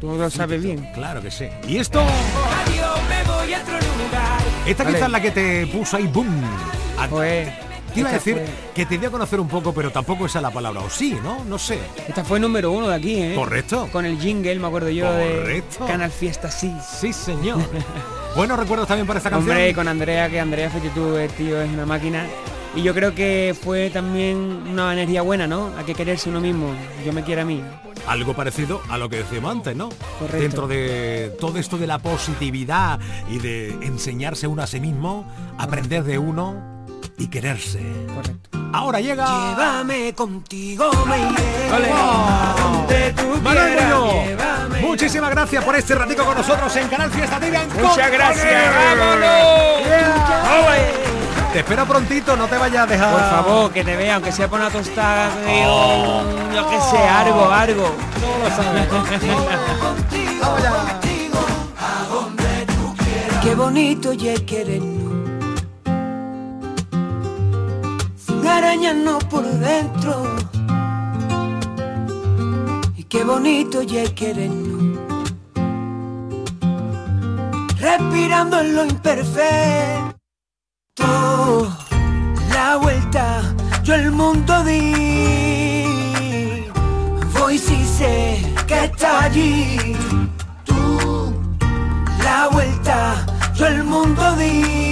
tú 0.00 0.16
lo 0.16 0.30
sabes 0.30 0.62
bien. 0.62 0.88
Claro 0.94 1.20
que 1.22 1.30
sí. 1.30 1.46
Y 1.68 1.76
esto, 1.78 2.02
esta 4.66 4.84
Vale. 4.84 4.96
quizás 4.96 5.10
la 5.10 5.20
que 5.20 5.30
te 5.30 5.66
puso 5.66 5.96
ahí, 5.96 6.06
boom. 6.06 6.42
Joder, 7.10 7.52
te 7.92 8.00
iba 8.00 8.10
a 8.10 8.12
decir 8.14 8.34
fue- 8.34 8.46
que 8.74 8.86
te 8.86 8.98
di 8.98 9.06
a 9.06 9.10
conocer 9.10 9.38
un 9.40 9.48
poco, 9.48 9.72
pero 9.72 9.90
tampoco 9.90 10.26
esa 10.26 10.38
es 10.38 10.42
la 10.42 10.50
palabra. 10.50 10.80
O 10.80 10.90
sí, 10.90 11.16
¿no? 11.22 11.44
No 11.44 11.58
sé. 11.58 11.78
Esta 12.08 12.24
fue 12.24 12.40
número 12.40 12.70
uno 12.72 12.88
de 12.88 12.94
aquí, 12.96 13.14
¿eh? 13.22 13.34
Correcto. 13.34 13.88
Con 13.92 14.04
el 14.06 14.18
jingle, 14.18 14.58
me 14.58 14.66
acuerdo 14.66 14.90
yo, 14.90 15.06
Correcto. 15.06 15.84
de 15.84 15.90
Canal 15.90 16.10
Fiesta, 16.10 16.50
sí. 16.50 16.72
Sí, 17.00 17.12
señor. 17.12 17.58
Buenos 18.36 18.58
recuerdos 18.58 18.88
también 18.88 19.06
para 19.06 19.18
esta 19.18 19.30
canción. 19.30 19.50
Hombre, 19.56 19.74
con 19.74 19.88
Andrea, 19.88 20.28
que 20.30 20.40
Andrea, 20.40 20.70
tú, 20.94 21.16
el 21.16 21.30
tío 21.32 21.60
es 21.60 21.70
una 21.70 21.84
máquina. 21.86 22.26
Y 22.74 22.82
yo 22.82 22.94
creo 22.94 23.14
que 23.14 23.54
fue 23.60 23.90
también 23.90 24.38
una 24.70 24.94
energía 24.94 25.20
buena, 25.20 25.46
¿no? 25.46 25.70
Hay 25.76 25.84
que 25.84 25.94
quererse 25.94 26.30
uno 26.30 26.40
mismo. 26.40 26.72
Yo 27.04 27.12
me 27.12 27.22
quiero 27.22 27.42
a 27.42 27.44
mí. 27.44 27.62
Algo 28.06 28.32
parecido 28.34 28.80
a 28.88 28.96
lo 28.96 29.10
que 29.10 29.16
decíamos 29.18 29.52
antes, 29.52 29.76
¿no? 29.76 29.90
Correcto. 30.18 30.38
Dentro 30.38 30.66
de 30.66 31.36
todo 31.38 31.58
esto 31.58 31.76
de 31.76 31.86
la 31.86 31.98
positividad 31.98 32.98
y 33.30 33.38
de 33.38 33.68
enseñarse 33.82 34.46
uno 34.46 34.62
a 34.62 34.66
sí 34.66 34.80
mismo, 34.80 35.26
aprender 35.58 36.02
de 36.02 36.18
uno 36.18 36.54
y 37.18 37.26
quererse. 37.28 37.80
Correcto. 38.14 38.50
Ahora 38.72 39.00
llega. 39.00 39.26
Llévame 39.26 40.14
contigo, 40.14 40.90
me 41.06 41.18
iré. 41.18 41.52
Muchísimas 44.80 45.30
gracias 45.30 45.64
por 45.64 45.76
este 45.76 45.94
ratico 45.94 46.24
con 46.24 46.36
nosotros 46.36 46.74
en 46.76 46.88
Canal 46.88 47.10
Fiesta 47.10 47.38
TV. 47.38 47.56
en 47.56 47.68
Muchas 47.82 48.10
gracias. 48.10 48.74
¡Vámonos! 48.74 49.84
Yeah. 49.84 51.02
Te 51.52 51.58
espero 51.58 51.84
prontito, 51.86 52.34
no 52.34 52.46
te 52.46 52.56
vayas 52.56 52.84
a 52.84 52.86
dejar. 52.86 53.12
Por 53.12 53.20
favor, 53.20 53.70
que 53.72 53.84
te 53.84 53.94
vea, 53.94 54.14
aunque 54.14 54.32
sea 54.32 54.48
por 54.48 54.58
una 54.58 54.70
tostada, 54.70 55.28
que 55.44 55.62
yo, 55.62 56.22
yo 56.54 56.70
que 56.70 56.80
sé, 56.80 56.96
algo, 56.96 57.50
algo. 57.50 57.94
No 58.20 58.38
lo 58.38 58.48
sabes. 58.56 58.88
Vamos 60.40 60.62
ya. 60.62 61.00
Qué 63.42 63.54
bonito 63.54 64.12
y 64.12 64.16
querernos. 64.16 64.91
Arañarnos 68.48 69.24
por 69.24 69.44
dentro. 69.44 70.36
Y 72.96 73.04
qué 73.04 73.24
bonito 73.24 73.82
ya 73.82 74.04
querernos. 74.14 74.98
Respirando 77.78 78.60
en 78.60 78.74
lo 78.76 78.84
imperfecto. 78.84 80.12
La 82.54 82.76
vuelta, 82.76 83.42
yo 83.82 83.94
el 83.94 84.12
mundo 84.12 84.62
di. 84.64 85.84
Voy 87.38 87.58
si 87.58 87.84
sé 87.84 88.54
que 88.66 88.84
está 88.84 89.24
allí. 89.24 89.96
Tú, 90.64 91.34
la 92.22 92.48
vuelta, 92.52 93.26
yo 93.54 93.66
el 93.66 93.84
mundo 93.84 94.36
di. 94.36 94.91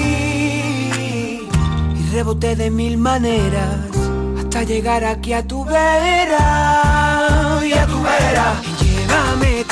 Reboté 2.21 2.55
de 2.55 2.71
mil 2.71 2.99
maneras 2.99 3.81
hasta 4.39 4.63
llegar 4.65 5.07
aquí 5.07 5.33
a 5.33 5.43
tu 5.43 5.65
vera. 5.65 6.39
Y 7.65 7.73
a 7.73 7.87
tu 7.87 7.99
vera. 8.03 8.61
Llévame 8.79 9.65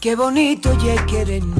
qué 0.00 0.16
bonito 0.16 0.72
ya 0.78 1.04
querernos. 1.04 1.58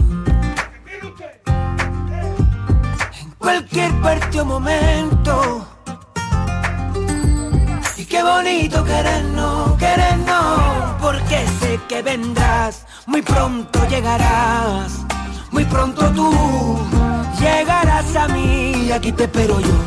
En 3.21 3.31
cualquier 3.39 3.93
parte 4.01 4.41
o 4.41 4.45
momento. 4.45 5.67
Y 7.97 8.05
qué 8.07 8.23
bonito 8.23 8.83
querernos, 8.85 9.77
querernos. 9.79 10.97
Porque 11.01 11.47
sé 11.61 11.79
que 11.89 12.03
vendrás, 12.03 12.87
muy 13.07 13.21
pronto 13.21 13.87
llegarás. 13.89 15.01
Muy 15.51 15.65
pronto 15.67 16.11
tú 16.13 16.79
llegarás 17.39 18.17
a 18.17 18.29
mí. 18.29 18.87
Y 18.87 18.93
aquí 18.93 19.13
te 19.13 19.25
espero 19.25 19.61
yo. 19.61 19.79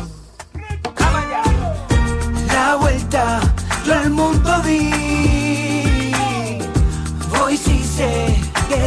La 2.46 2.76
vuelta, 2.76 3.40
yo 3.84 3.94
al 3.94 4.10
mundo 4.10 4.60
di. 4.60 5.04
Voy 7.36 7.56
si 7.56 7.82
sé 7.82 8.33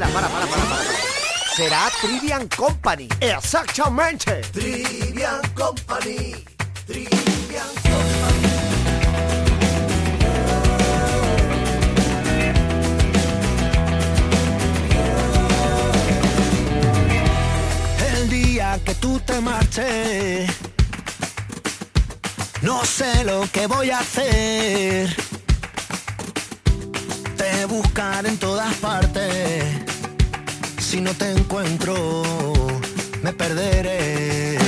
Espera, 0.00 0.14
para, 0.14 0.28
para, 0.28 0.46
para, 0.46 0.62
para. 0.62 0.76
para. 0.76 1.10
Será 1.54 1.90
Trivian 2.00 2.48
Company. 2.48 3.06
Exactamente. 3.20 4.40
Trivian 4.52 5.42
Company, 5.54 6.42
Trivian 6.86 7.68
Company. 7.82 8.48
El 18.14 18.30
día 18.30 18.80
que 18.86 18.94
tú 18.94 19.20
te 19.20 19.38
marches, 19.42 20.50
no 22.62 22.82
sé 22.86 23.24
lo 23.24 23.46
que 23.52 23.66
voy 23.66 23.90
a 23.90 23.98
hacer. 23.98 25.14
Te 27.36 27.66
buscaré 27.66 28.30
en 28.30 28.38
todas 28.38 28.74
partes. 28.76 29.89
Si 30.90 31.00
no 31.00 31.14
te 31.14 31.30
encuentro, 31.30 31.94
me 33.22 33.32
perderé. 33.32 34.59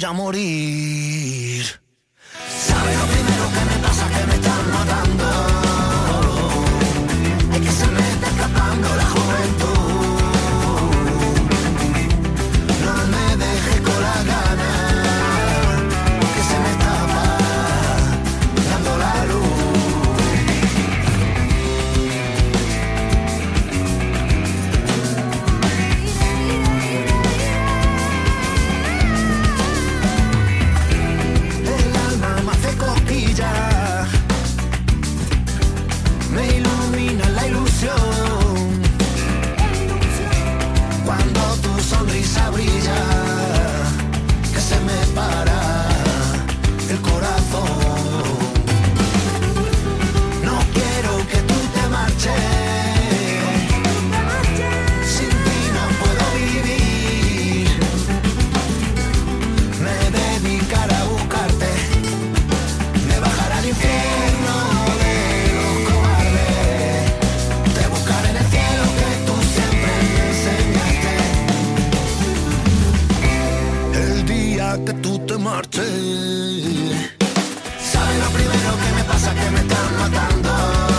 Voy 0.00 0.08
a 0.08 0.12
morir. 0.12 1.79
El 74.00 74.26
día 74.26 74.78
que 74.84 74.92
tú 74.94 75.18
te 75.26 75.36
marches. 75.38 75.90
¿Sabes 77.92 78.18
lo 78.24 78.30
primero 78.30 78.70
que 78.82 78.90
me 78.96 79.04
pasa? 79.04 79.34
Que 79.34 79.50
me 79.50 79.60
están 79.60 79.98
matando. 79.98 80.89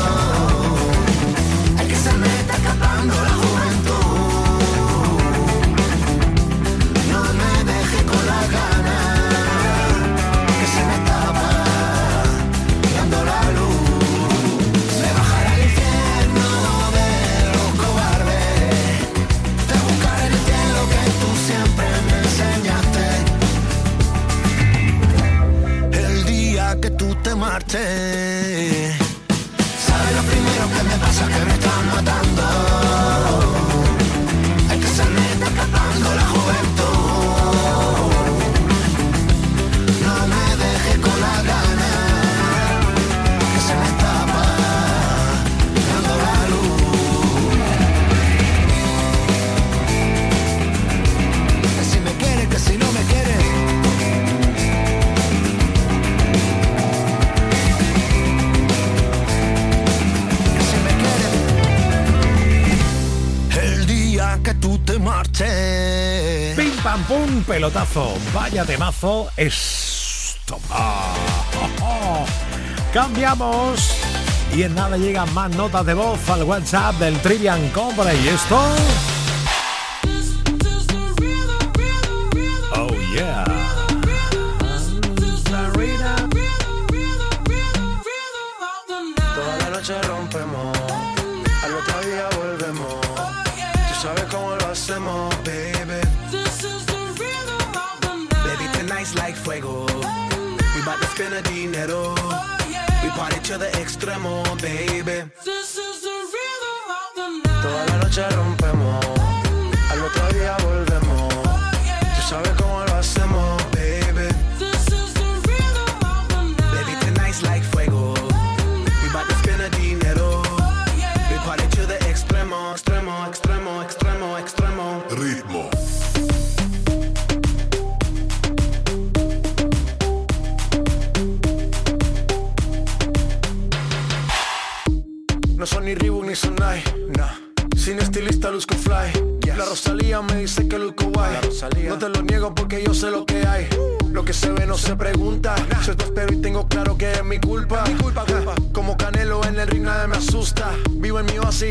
Tú 27.60 27.67
te 27.67 27.77
marches. 27.77 28.96
¿Sabes 29.86 30.15
lo 30.15 30.22
primero 30.24 30.70
que 30.70 30.84
me 30.84 30.98
pasa? 30.98 31.27
Que 31.27 31.46
me 31.46 31.53
están 31.53 31.88
matando. 31.89 33.40
Pam 67.03 67.27
pum, 67.27 67.43
pelotazo. 67.43 68.13
Vaya 68.34 68.65
temazo. 68.65 69.29
Esto. 69.38 70.60
Ah, 70.70 71.13
oh, 71.55 71.84
oh. 71.84 72.25
Cambiamos. 72.93 73.91
Y 74.53 74.63
en 74.63 74.75
nada 74.75 74.98
llegan 74.98 75.34
más 75.34 75.55
notas 75.55 75.86
de 75.86 75.93
voz 75.93 76.29
al 76.29 76.43
WhatsApp 76.43 76.96
del 76.96 77.20
Trivian 77.20 77.70
Company. 77.70 78.17
Y 78.24 78.27
esto. 78.29 79.11
Extremo, 104.82 105.04
baby. 105.04 105.32
Toda 105.44 105.90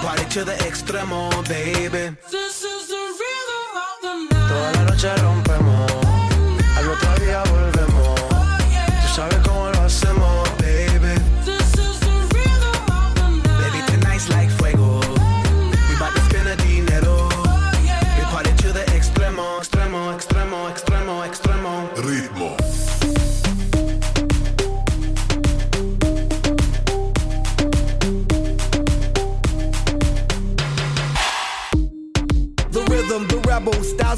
We 0.00 0.06
party 0.06 0.24
to 0.30 0.44
the 0.44 0.52
extremo, 0.64 1.30
baby. 1.48 2.16
Toda 4.48 4.72
la 4.72 4.82
noche 4.84 5.14
rompemos, 5.16 5.69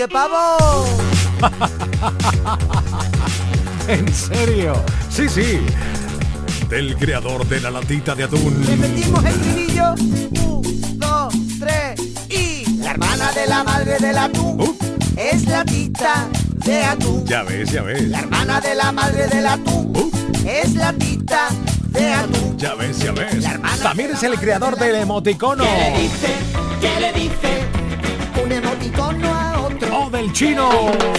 qué 0.00 0.08
pavo! 0.08 0.86
¿En 3.88 4.14
serio? 4.14 4.72
Sí, 5.10 5.28
sí. 5.28 5.60
Del 6.70 6.96
creador 6.96 7.46
de 7.46 7.60
la 7.60 7.70
latita 7.70 8.14
de 8.14 8.24
atún. 8.24 8.64
Repetimos 8.66 9.22
el 9.22 9.30
estribillo. 9.30 9.92
Un, 10.42 10.98
dos, 10.98 11.34
tres 11.58 12.00
y... 12.30 12.78
La 12.78 12.92
hermana 12.92 13.30
de 13.32 13.46
la 13.46 13.62
madre 13.62 13.98
del 13.98 14.16
atún 14.16 14.58
Uh. 14.62 14.74
es 15.16 15.44
la 15.46 15.66
tita 15.66 16.26
de 16.64 16.82
atún. 16.82 17.26
Ya 17.26 17.42
ves, 17.42 17.70
ya 17.70 17.82
ves. 17.82 18.08
La 18.08 18.20
hermana 18.20 18.58
de 18.62 18.74
la 18.74 18.92
madre 18.92 19.26
del 19.28 19.46
atún 19.46 19.92
Uh. 19.94 20.10
es 20.48 20.72
la 20.76 20.94
tita 20.94 21.48
de 21.90 22.10
atún. 22.14 22.56
Ya 22.56 22.74
ves, 22.74 22.98
ya 23.00 23.12
ves. 23.12 23.42
La 23.42 23.50
hermana 23.50 23.82
También 23.82 24.12
es 24.12 24.22
el 24.22 24.38
creador 24.38 24.78
del 24.78 24.94
emoticono. 24.94 25.64
dice? 25.64 26.36
¿Qué 26.80 27.00
le 27.00 27.12
dice? 27.12 27.64
Un 28.42 28.50
emoticono 28.50 29.28
a 29.34 29.59
del 30.10 30.32
chino. 30.32 30.68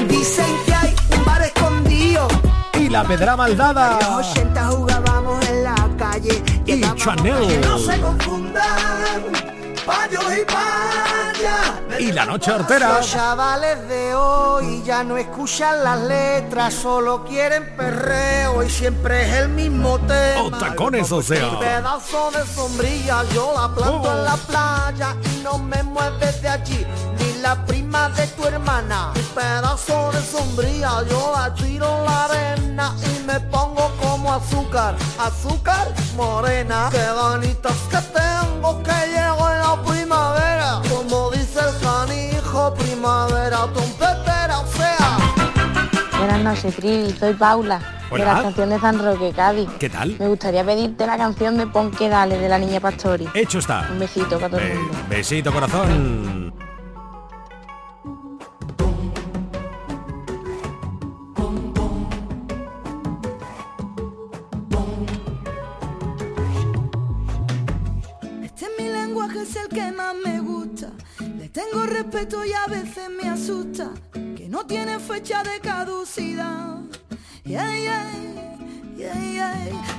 Dicen 0.08 0.46
que 0.66 0.74
hay 0.74 0.96
un 1.18 1.26
bar 1.26 1.42
escondido. 1.42 2.28
Y 2.74 2.90
la 2.90 3.04
pedra 3.04 3.36
maldada. 3.36 3.98
En 4.00 4.18
los 4.18 4.28
80 4.32 4.66
jugábamos 4.68 5.50
en 5.50 5.64
la 5.64 5.76
calle. 5.98 6.44
Y 6.66 6.82
Chanel. 6.96 7.48
Que 7.48 7.58
no 7.60 7.78
se 7.78 8.00
confundan 8.00 8.64
payos 9.86 10.24
y 10.38 10.46
payas. 10.46 12.00
Y 12.00 12.12
la 12.12 12.26
noche 12.26 12.52
hortera. 12.52 12.98
Los 12.98 13.12
chavales 13.12 13.88
de 13.88 14.16
hoy 14.16 14.82
ya 14.84 15.04
no 15.04 15.18
escuchan 15.18 15.84
las 15.84 16.00
letras, 16.02 16.74
solo 16.74 17.24
quieren 17.26 17.76
perreo 17.76 18.64
y 18.64 18.70
siempre 18.70 19.24
es 19.28 19.34
el 19.44 19.50
mismo 19.50 20.00
tema. 20.00 20.42
O 20.44 20.52
tacones, 20.52 21.12
o 21.12 21.22
sea. 21.22 21.50
Mi 21.52 21.58
pedazo 21.58 22.32
de 22.32 22.46
sombrilla 22.48 23.24
yo 23.34 23.54
la 23.56 23.74
planto 23.74 24.02
Oh. 24.10 24.12
en 24.18 24.24
la 24.24 24.36
playa 24.38 25.16
y 25.36 25.44
no 25.44 25.58
me 25.60 25.84
mueves 25.84 26.42
de 26.42 26.50
allí, 26.50 26.86
prima 27.92 28.10
de 28.10 28.28
tu 28.28 28.46
hermana. 28.46 29.12
Mi 29.16 29.22
pedazo 29.22 30.12
de 30.14 30.22
sombrilla 30.22 31.04
yo 31.10 31.34
la 31.36 31.54
tiro 31.54 31.88
en 32.00 32.06
la 32.06 32.26
arena 32.26 32.96
y 33.04 33.24
me 33.26 33.40
pongo 33.42 33.92
como 34.00 34.34
azúcar, 34.34 34.96
azúcar 35.20 35.88
morena. 36.16 36.90
Qué 36.92 37.00
ganitas 37.00 37.76
que 37.90 37.98
tengo 38.18 38.82
que 38.84 38.92
llego 39.14 39.50
en 39.50 39.60
la 39.60 39.84
primavera, 39.86 40.82
como 40.90 41.32
dice 41.32 41.60
el 41.60 41.78
canijo, 41.86 42.74
primavera 42.76 43.68
trompetera, 43.74 44.60
o 44.60 44.68
sea. 44.68 45.18
Buenas 46.18 46.40
noches, 46.42 46.76
Trivi. 46.76 47.12
Soy 47.20 47.34
Paula, 47.34 47.82
Hola. 48.10 48.24
de 48.26 48.32
la 48.32 48.38
estación 48.40 48.70
de 48.70 48.80
San 48.80 49.04
Roque, 49.04 49.34
Cádiz. 49.36 49.70
¿Qué 49.80 49.90
tal? 49.90 50.16
Me 50.18 50.28
gustaría 50.28 50.64
pedirte 50.64 51.06
la 51.06 51.18
canción 51.18 51.58
de 51.58 51.68
Pon 51.68 51.92
que 51.92 52.08
dale 52.08 52.38
de 52.38 52.48
la 52.48 52.58
niña 52.58 52.80
Pastori. 52.80 53.28
Hecho 53.34 53.60
está. 53.60 53.88
Un 53.92 54.00
besito 54.00 54.38
para 54.40 54.50
todo 54.50 54.60
el 54.62 54.70
Be- 54.70 54.76
mundo. 54.76 54.98
besito, 55.10 55.52
corazón. 55.52 56.51
Que 69.74 69.92
más 69.92 70.14
me 70.24 70.40
gusta. 70.40 70.92
Le 71.38 71.50
tengo 71.50 71.86
respeto 71.86 72.44
y 72.46 72.52
a 72.54 72.68
veces 72.68 73.10
me 73.10 73.30
asusta. 73.30 73.92
Que 74.14 74.48
no 74.50 74.66
tiene 74.66 75.00
fecha 75.00 75.44
de 75.44 75.60
caducidad. 75.60 76.78
Yeah. 77.44 78.06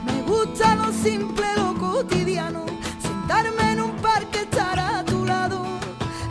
Me 0.07 0.23
gusta 0.23 0.75
lo 0.77 0.93
simple, 0.93 1.47
lo 1.57 1.75
cotidiano. 1.79 2.67
Sentarme 3.01 3.73
en 3.73 3.81
un 3.81 3.97
parque, 3.97 4.41
estar 4.41 4.79
a 4.79 5.05
tu 5.05 5.25
lado. 5.25 5.65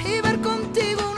Y 0.05 0.21
ver 0.21 0.39
contigo 0.41 1.10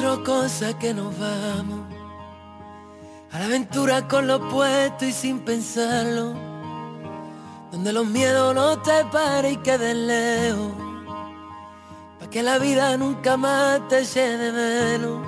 cuatro 0.00 0.24
cosas 0.24 0.74
que 0.76 0.94
nos 0.94 1.18
vamos. 1.18 1.80
A 3.32 3.38
la 3.38 3.44
aventura 3.44 4.08
con 4.08 4.26
lo 4.26 4.48
puesto 4.48 5.04
y 5.04 5.12
sin 5.12 5.40
pensarlo. 5.40 6.34
Donde 7.70 7.92
los 7.92 8.06
miedos 8.06 8.54
no 8.54 8.78
te 8.78 9.04
paren 9.12 9.52
y 9.52 9.56
queden 9.58 10.06
lejos. 10.06 10.72
Pa' 12.18 12.30
que 12.30 12.42
la 12.42 12.58
vida 12.58 12.96
nunca 12.96 13.36
más 13.36 13.80
te 13.88 14.04
de 14.04 14.52
menos. 14.52 15.26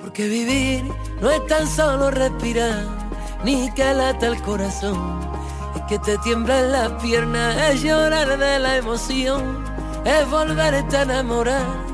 Porque 0.00 0.26
vivir 0.26 0.84
no 1.20 1.30
es 1.30 1.46
tan 1.46 1.66
solo 1.66 2.10
respirar, 2.10 2.82
ni 3.44 3.70
que 3.72 3.92
lata 3.92 4.26
el 4.26 4.40
corazón. 4.42 5.20
Es 5.76 5.82
que 5.82 5.98
te 5.98 6.16
tiemblan 6.18 6.72
las 6.72 6.92
piernas, 7.02 7.56
es 7.70 7.82
llorar 7.82 8.38
de 8.38 8.58
la 8.58 8.76
emoción, 8.76 9.64
es 10.04 10.30
volverte 10.30 10.96
a 10.96 11.02
enamorar, 11.02 11.93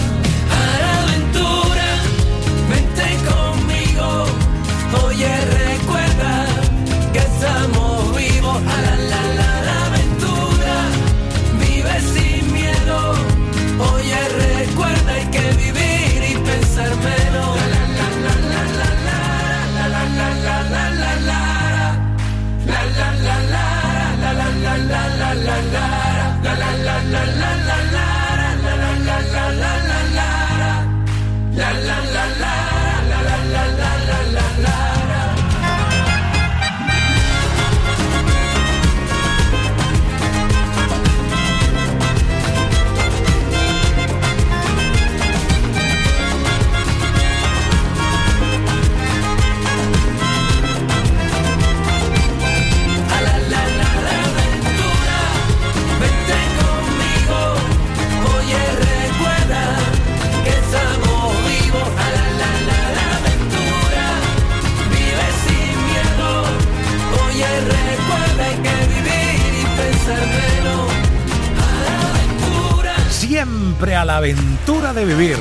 Siempre 73.81 73.95
a 73.95 74.05
la 74.05 74.17
aventura 74.17 74.93
de 74.93 75.05
vivir 75.05 75.37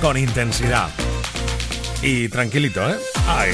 con 0.00 0.16
intensidad. 0.16 0.88
Y 2.02 2.28
tranquilito, 2.28 2.90
¿eh? 2.90 2.96
Ay. 3.28 3.52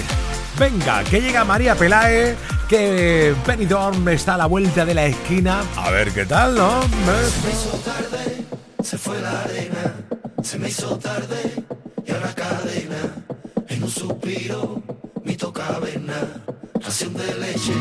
Venga, 0.58 1.04
que 1.04 1.20
llega 1.20 1.44
María 1.44 1.74
Peláez, 1.74 2.34
que 2.66 3.34
Benidorm 3.46 4.08
está 4.08 4.36
a 4.36 4.38
la 4.38 4.46
vuelta 4.46 4.86
de 4.86 4.94
la 4.94 5.04
esquina. 5.04 5.60
A 5.76 5.90
ver 5.90 6.10
qué 6.10 6.24
tal, 6.24 6.54
¿no? 6.54 6.80
Se 6.80 6.88
me 6.88 7.52
hizo 7.52 7.68
tarde, 7.84 8.44
se 8.82 8.96
fue 8.96 9.20
la 9.20 9.42
arena, 9.42 9.94
se 10.42 10.58
me 10.58 10.68
hizo 10.70 10.98
tarde 10.98 11.62
y 12.06 12.10
a 12.10 12.18
la 12.18 12.34
cadena, 12.34 13.16
en 13.68 13.82
un 13.82 13.90
suspiro, 13.90 14.82
mi 15.22 15.36
caverna, 15.36 16.14
ración 16.80 17.12
de 17.12 17.26
leche, 17.26 17.74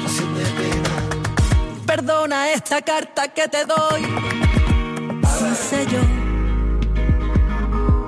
ración 0.00 0.34
de 0.36 0.44
pena. 0.44 1.84
Perdona 1.86 2.52
esta 2.52 2.82
carta 2.82 3.34
que 3.34 3.48
te 3.48 3.64
doy 3.64 4.61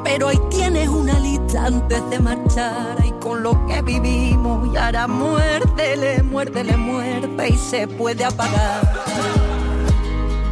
Pero 0.05 0.29
ahí 0.29 0.39
tienes 0.51 0.87
una 0.89 1.19
lista 1.19 1.65
antes 1.65 2.11
de 2.11 2.21
marchar 2.21 2.97
y 3.03 3.11
con 3.13 3.43
lo 3.43 3.67
que 3.67 3.81
vivimos 3.81 4.69
y 4.73 4.77
ahora 4.77 5.07
muérdele, 5.07 6.23
muérdele, 6.23 6.77
muerde 6.77 7.49
y 7.49 7.57
se 7.57 7.89
puede 7.89 8.25
apagar. 8.25 8.83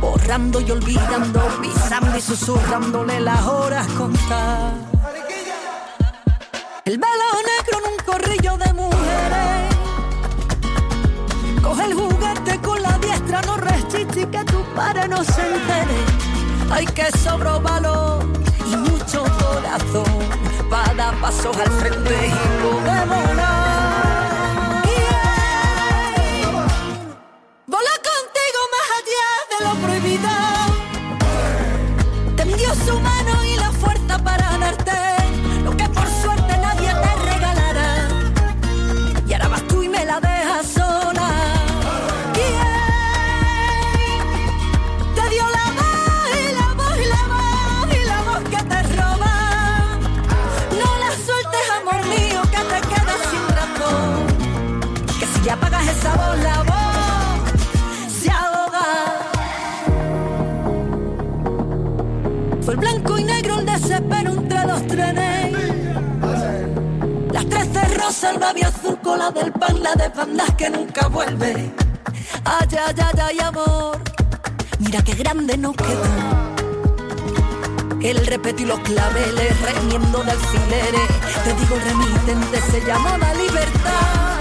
Borrando 0.00 0.60
y 0.62 0.70
olvidando, 0.70 1.40
pisando 1.60 2.16
y 2.16 2.20
susurrándole 2.22 3.20
las 3.20 3.42
horas 3.42 3.86
contar. 3.88 4.72
El 6.86 6.98
velo 6.98 7.28
negro 7.46 7.78
en 7.78 7.92
un 7.92 7.98
corrillo 8.06 8.56
de 8.56 8.72
mujeres. 8.72 9.76
Coge 11.62 11.84
el 11.84 11.94
juguete 11.94 12.58
con 12.62 12.82
la 12.82 12.98
diestra, 12.98 13.42
no 13.42 13.58
resiste 13.58 14.28
que 14.30 14.44
tu 14.44 14.64
padre 14.74 15.06
no 15.08 15.22
se 15.22 15.42
entere. 15.42 16.21
Hay 16.72 16.86
que 16.86 17.06
sobro 17.18 17.60
valor 17.60 18.24
y 18.66 18.76
mucho 18.76 19.24
corazón 19.38 20.04
para 20.70 20.94
dar 20.94 21.14
pasos 21.20 21.54
al 21.58 21.70
frente 21.70 22.28
y 22.28 22.62
podemos 22.62 23.28
volar. 23.28 23.61
Babi 68.30 68.62
azul 68.62 68.98
con 69.02 69.18
la 69.18 69.30
del 69.30 69.52
pan, 69.52 69.82
la 69.82 69.94
de 69.94 70.08
bandas 70.08 70.54
que 70.54 70.70
nunca 70.70 71.08
vuelve. 71.08 71.72
Ay, 72.44 72.68
ay, 72.70 72.94
ay, 72.96 73.20
ay, 73.20 73.40
amor, 73.40 73.98
mira 74.78 75.02
qué 75.02 75.14
grande 75.14 75.56
nos 75.56 75.74
quedó. 75.74 76.04
El 78.00 78.24
repeto 78.26 78.62
y 78.62 78.66
los 78.66 78.78
claveles 78.80 79.60
reñiendo 79.62 80.22
de 80.22 80.30
alfileres. 80.30 81.08
Te 81.44 81.54
digo, 81.54 81.74
el 81.76 81.82
remitente 81.82 82.60
se 82.70 82.80
llamó 82.86 83.16
la 83.18 83.34
libertad. 83.34 84.31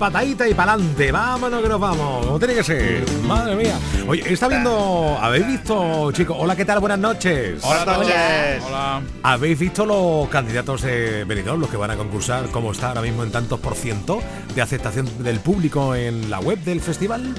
Patadita 0.00 0.48
y 0.48 0.54
pa'lante. 0.54 1.12
Vámonos 1.12 1.62
que 1.62 1.68
nos 1.68 1.78
vamos. 1.78 2.26
Como 2.26 2.38
tiene 2.38 2.54
que 2.54 2.64
ser. 2.64 3.04
Madre 3.28 3.54
mía. 3.54 3.78
Oye, 4.08 4.32
está 4.32 4.48
viendo. 4.48 5.16
¿Habéis 5.20 5.46
visto, 5.46 6.10
chicos? 6.12 6.36
Hola, 6.40 6.56
¿qué 6.56 6.64
tal? 6.64 6.80
Buenas 6.80 6.98
noches. 6.98 7.60
Hola, 7.62 7.84
noches. 7.84 8.62
Hola. 8.66 9.02
¿Habéis 9.22 9.58
visto 9.58 9.84
los 9.86 10.28
candidatos 10.30 10.82
de 10.82 11.24
Benidorm, 11.24 11.60
los 11.60 11.70
que 11.70 11.76
van 11.76 11.90
a 11.92 11.96
concursar, 11.96 12.46
cómo 12.50 12.72
está 12.72 12.88
ahora 12.88 13.02
mismo 13.02 13.22
en 13.22 13.30
tantos 13.30 13.60
por 13.60 13.74
ciento 13.74 14.20
de 14.54 14.62
aceptación 14.62 15.06
del 15.22 15.38
público 15.40 15.94
en 15.94 16.30
la 16.30 16.40
web 16.40 16.58
del 16.60 16.80
festival? 16.80 17.34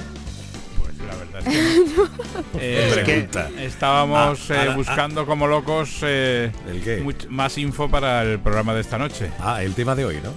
Pues 0.80 0.96
la 0.98 1.16
verdad 1.16 1.52
es 1.52 1.58
que, 1.58 2.58
eh, 2.60 2.88
es 2.88 2.94
que 2.98 3.02
Pregunta. 3.02 3.48
estábamos 3.60 4.50
Ah, 4.50 4.54
eh, 4.54 4.68
ah, 4.70 4.74
buscando 4.76 5.26
como 5.26 5.48
locos 5.48 5.96
eh, 6.02 6.52
¿El 6.68 6.80
qué? 6.80 7.02
much- 7.02 7.26
más 7.28 7.58
info 7.58 7.90
para 7.90 8.22
el 8.22 8.38
programa 8.38 8.72
de 8.72 8.82
esta 8.82 8.98
noche. 8.98 9.30
Ah, 9.40 9.62
el 9.64 9.74
tema 9.74 9.96
de 9.96 10.04
hoy, 10.04 10.20
¿no? 10.22 10.30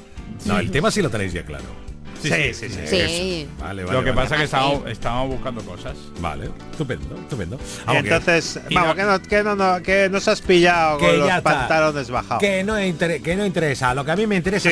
No, 0.45 0.59
el 0.59 0.71
tema 0.71 0.89
sí 0.89 1.03
lo 1.03 1.09
tenéis 1.11 1.31
ya 1.31 1.43
claro. 1.45 1.84
Sí, 2.29 2.53
sí, 2.53 2.69
sí. 2.69 2.69
sí. 2.69 2.87
Sí. 2.87 3.41
Eso. 3.41 3.51
Vale, 3.59 3.83
vale. 3.83 3.97
Lo 3.97 4.03
que 4.03 4.11
vale. 4.11 4.21
pasa 4.23 4.35
es 4.35 4.39
que 4.39 4.45
estábamos, 4.45 4.89
estábamos 4.89 5.29
buscando 5.29 5.61
cosas. 5.63 5.97
Vale, 6.19 6.49
estupendo, 6.75 7.15
estupendo. 7.15 7.57
Vamos, 7.85 8.03
que- 8.03 8.09
entonces, 8.09 8.59
y 8.69 8.75
vamos, 8.75 8.89
no- 8.89 8.95
que, 8.95 9.03
no, 9.03 9.21
que, 9.21 9.43
no, 9.43 9.55
no- 9.55 9.81
que 9.81 10.09
nos 10.09 10.27
has 10.27 10.41
pillado 10.41 10.97
Que 10.97 11.07
con 11.07 11.19
los 11.19 11.27
ya 11.27 11.37
está. 11.37 11.51
pantalones 11.57 12.09
bajados. 12.09 12.39
que 12.41 12.63
no, 12.63 12.79
inter- 12.83 13.21
que 13.21 13.35
no 13.35 13.45
interesa. 13.45 13.93
Lo 13.93 14.03
que 14.05 14.11
a 14.11 14.15
mí 14.15 14.27
me 14.27 14.35
interesa 14.35 14.69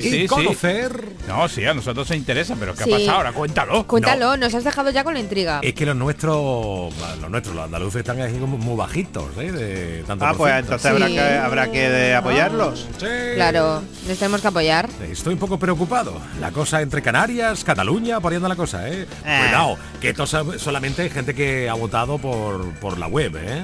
Sí, 0.00 0.26
conocer 0.26 1.04
No, 1.28 1.48
sí, 1.48 1.64
a 1.64 1.74
nosotros 1.74 2.08
nos 2.08 2.16
interesa, 2.16 2.56
pero 2.58 2.74
¿qué 2.74 2.84
Sí. 2.84 2.92
ha 2.92 2.96
pasado 2.98 3.16
ahora? 3.18 3.32
Cuéntalo. 3.32 3.86
Cuéntalo, 3.86 4.36
nos 4.36 4.54
has 4.54 4.64
dejado 4.64 4.90
ya 4.90 5.04
con 5.04 5.14
la 5.14 5.20
intriga. 5.20 5.60
Es 5.62 5.74
que 5.74 5.86
los 5.86 5.96
nuestros, 5.96 6.92
los 7.20 7.30
nuestros, 7.30 7.54
los 7.54 7.64
andaluces 7.64 8.00
están 8.00 8.20
así 8.20 8.36
como 8.38 8.56
muy 8.58 8.76
bajitos, 8.76 9.24
¿eh? 9.38 9.52
De 9.52 10.04
tanto 10.06 10.24
Ah, 10.26 10.34
pues 10.36 10.54
entonces 10.54 10.90
habrá 10.90 11.06
que, 11.08 11.20
habrá 11.20 11.70
que 11.70 11.88
de 11.90 12.14
apoyarlos. 12.14 12.86
Sí. 12.98 13.06
Claro, 13.34 13.82
nos 14.08 14.18
tenemos 14.18 14.40
que 14.40 14.48
apoyar. 14.48 14.88
Estoy 15.10 15.34
un 15.34 15.40
poco 15.40 15.58
preocupado. 15.58 16.20
La 16.40 16.50
cosa 16.52 16.80
entre 16.82 17.02
Canarias, 17.02 17.64
Cataluña, 17.64 18.20
poniendo 18.20 18.48
la 18.48 18.56
cosa, 18.56 18.88
¿eh? 18.88 19.06
Eh. 19.24 19.40
Cuidado, 19.44 19.76
que 20.00 20.10
esto 20.10 20.26
so- 20.26 20.58
solamente 20.58 21.02
hay 21.02 21.10
gente 21.10 21.34
que 21.34 21.39
ha 21.68 21.74
votado 21.74 22.18
por, 22.18 22.70
por 22.74 22.98
la 22.98 23.06
web, 23.06 23.36
¿eh? 23.36 23.62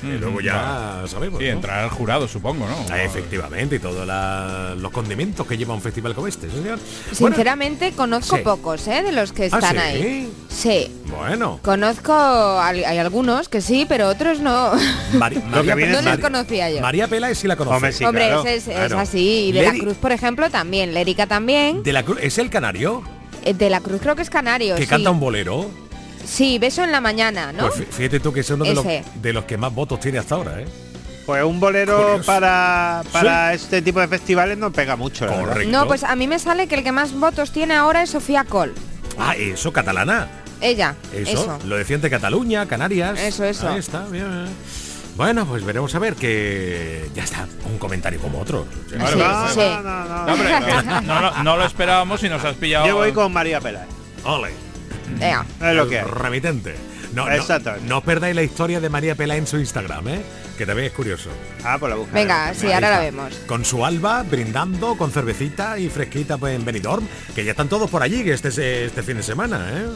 Y 0.00 0.16
luego 0.16 0.40
ya 0.40 1.02
sabemos. 1.08 1.40
Sí, 1.40 1.46
¿no? 1.46 1.50
entrar 1.54 1.80
al 1.80 1.90
jurado, 1.90 2.28
supongo, 2.28 2.68
¿no? 2.68 2.76
Ah, 2.88 3.02
efectivamente, 3.02 3.74
y 3.74 3.78
todos 3.80 4.06
los 4.80 4.92
condimentos 4.92 5.44
que 5.44 5.56
lleva 5.58 5.74
un 5.74 5.82
festival 5.82 6.14
como 6.14 6.28
este, 6.28 6.48
¿sí, 6.48 6.54
señor. 6.56 6.78
Bueno, 7.18 7.34
Sinceramente, 7.34 7.90
conozco 7.96 8.36
sí. 8.36 8.42
pocos, 8.44 8.86
¿eh? 8.86 9.02
De 9.02 9.10
los 9.10 9.32
que 9.32 9.44
¿Ah, 9.50 9.58
están 9.58 9.72
sí? 9.72 9.78
ahí. 9.80 10.32
Sí. 10.48 10.94
Bueno, 11.06 11.58
Conozco, 11.64 12.12
al- 12.12 12.84
hay 12.84 12.98
algunos 12.98 13.48
que 13.48 13.60
sí, 13.60 13.86
pero 13.88 14.06
otros 14.06 14.38
no. 14.38 14.70
Mari- 15.14 15.42
María, 15.50 15.74
viene 15.74 15.92
no 15.94 15.98
es 15.98 16.04
les 16.04 16.18
conocía 16.18 16.70
yo. 16.70 16.80
María 16.80 17.08
Pela 17.08 17.34
sí 17.34 17.48
la 17.48 17.56
conoce. 17.56 17.74
Hombre, 17.74 17.92
sí. 17.92 18.04
Hombre, 18.04 18.26
claro, 18.28 18.40
ese 18.42 18.54
es, 18.56 18.68
es 18.68 18.74
claro. 18.76 18.98
así. 19.00 19.46
Y 19.48 19.52
de 19.52 19.62
la 19.62 19.72
Cruz, 19.72 19.96
por 19.96 20.12
ejemplo, 20.12 20.48
también. 20.48 20.94
Lérica 20.94 21.26
también. 21.26 21.82
De 21.82 21.92
la 21.92 22.04
Cruz, 22.04 22.18
¿Es 22.22 22.38
el 22.38 22.50
canario 22.50 23.02
Eh, 23.44 23.52
De 23.52 23.68
la 23.68 23.80
Cruz 23.80 24.00
creo 24.00 24.14
que 24.14 24.22
es 24.22 24.30
canario. 24.30 24.76
que 24.76 24.82
sí. 24.82 24.88
canta 24.88 25.10
un 25.10 25.18
bolero? 25.18 25.68
Sí, 26.24 26.58
beso 26.58 26.84
en 26.84 26.92
la 26.92 27.00
mañana, 27.00 27.52
¿no? 27.52 27.68
Pues 27.68 27.80
fí- 27.80 27.86
fíjate 27.90 28.20
tú 28.20 28.32
que 28.32 28.40
es 28.40 28.50
uno 28.50 28.64
de 28.64 28.74
los, 28.74 28.84
de 28.84 29.32
los 29.32 29.44
que 29.44 29.56
más 29.56 29.74
votos 29.74 30.00
tiene 30.00 30.18
hasta 30.18 30.34
ahora, 30.34 30.60
¿eh? 30.60 30.66
Pues 31.26 31.42
un 31.44 31.60
bolero 31.60 31.96
Curioso. 31.98 32.24
para, 32.26 33.02
para 33.12 33.52
este 33.52 33.82
tipo 33.82 34.00
de 34.00 34.08
festivales 34.08 34.56
no 34.56 34.72
pega 34.72 34.96
mucho. 34.96 35.26
Correcto. 35.26 35.70
no, 35.70 35.86
pues 35.86 36.02
a 36.04 36.16
mí 36.16 36.26
me 36.26 36.38
sale 36.38 36.66
que 36.68 36.76
el 36.76 36.82
que 36.82 36.92
más 36.92 37.12
votos 37.12 37.52
tiene 37.52 37.74
ahora 37.74 38.02
es 38.02 38.10
Sofía 38.10 38.44
Col. 38.44 38.74
Ah, 39.18 39.34
eso, 39.36 39.70
catalana. 39.72 40.28
Ella. 40.60 40.94
Eso, 41.14 41.30
Eso. 41.32 41.58
lo 41.66 41.76
decían 41.76 42.00
de 42.00 42.08
Cataluña, 42.10 42.66
Canarias. 42.66 43.18
Eso, 43.20 43.44
eso. 43.44 43.68
Ahí 43.68 43.78
está, 43.78 44.04
bien, 44.06 44.26
bien. 44.30 44.48
Bueno, 45.16 45.44
pues 45.46 45.64
veremos 45.64 45.94
a 45.94 45.98
ver 45.98 46.14
que 46.14 47.10
ya 47.14 47.24
está, 47.24 47.46
un 47.70 47.76
comentario 47.78 48.20
como 48.20 48.40
otro. 48.40 48.66
No 51.44 51.56
lo 51.56 51.64
esperábamos 51.64 52.22
y 52.22 52.28
nos 52.28 52.44
has 52.44 52.54
pillado. 52.56 52.86
Yo 52.86 52.96
voy 52.96 53.12
con 53.12 53.32
María 53.32 53.60
Peláez. 53.60 53.88
Ole, 54.24 54.50
Venga. 55.18 55.44
Es 55.60 55.74
lo 55.74 55.88
que 55.88 56.00
hay. 56.00 56.04
remitente. 56.06 56.74
No, 57.14 57.24
no, 57.26 57.32
Exactamente. 57.32 57.88
no 57.88 57.98
os 57.98 58.04
perdáis 58.04 58.36
la 58.36 58.42
historia 58.42 58.80
de 58.80 58.88
María 58.90 59.14
Pela 59.14 59.36
en 59.36 59.46
su 59.46 59.56
Instagram, 59.58 60.08
¿eh? 60.08 60.22
Que 60.58 60.66
también 60.66 60.88
es 60.88 60.92
curioso. 60.92 61.30
Ah, 61.64 61.76
pues 61.78 61.88
la 61.90 61.96
buscaré. 61.96 62.20
Venga, 62.20 62.52
sí, 62.54 62.66
Ahí 62.66 62.72
ahora 62.74 62.90
la 62.90 63.00
vemos. 63.00 63.34
Con 63.46 63.64
su 63.64 63.84
alba, 63.84 64.22
brindando, 64.24 64.96
con 64.96 65.10
cervecita 65.10 65.78
y 65.78 65.88
fresquita 65.88 66.36
pues, 66.36 66.54
en 66.54 66.64
Benidorm, 66.64 67.06
que 67.34 67.44
ya 67.44 67.52
están 67.52 67.68
todos 67.68 67.88
por 67.90 68.02
allí 68.02 68.24
que 68.24 68.32
este, 68.34 68.84
este 68.84 69.02
fin 69.02 69.16
de 69.16 69.22
semana, 69.22 69.68
¿eh? 69.72 69.86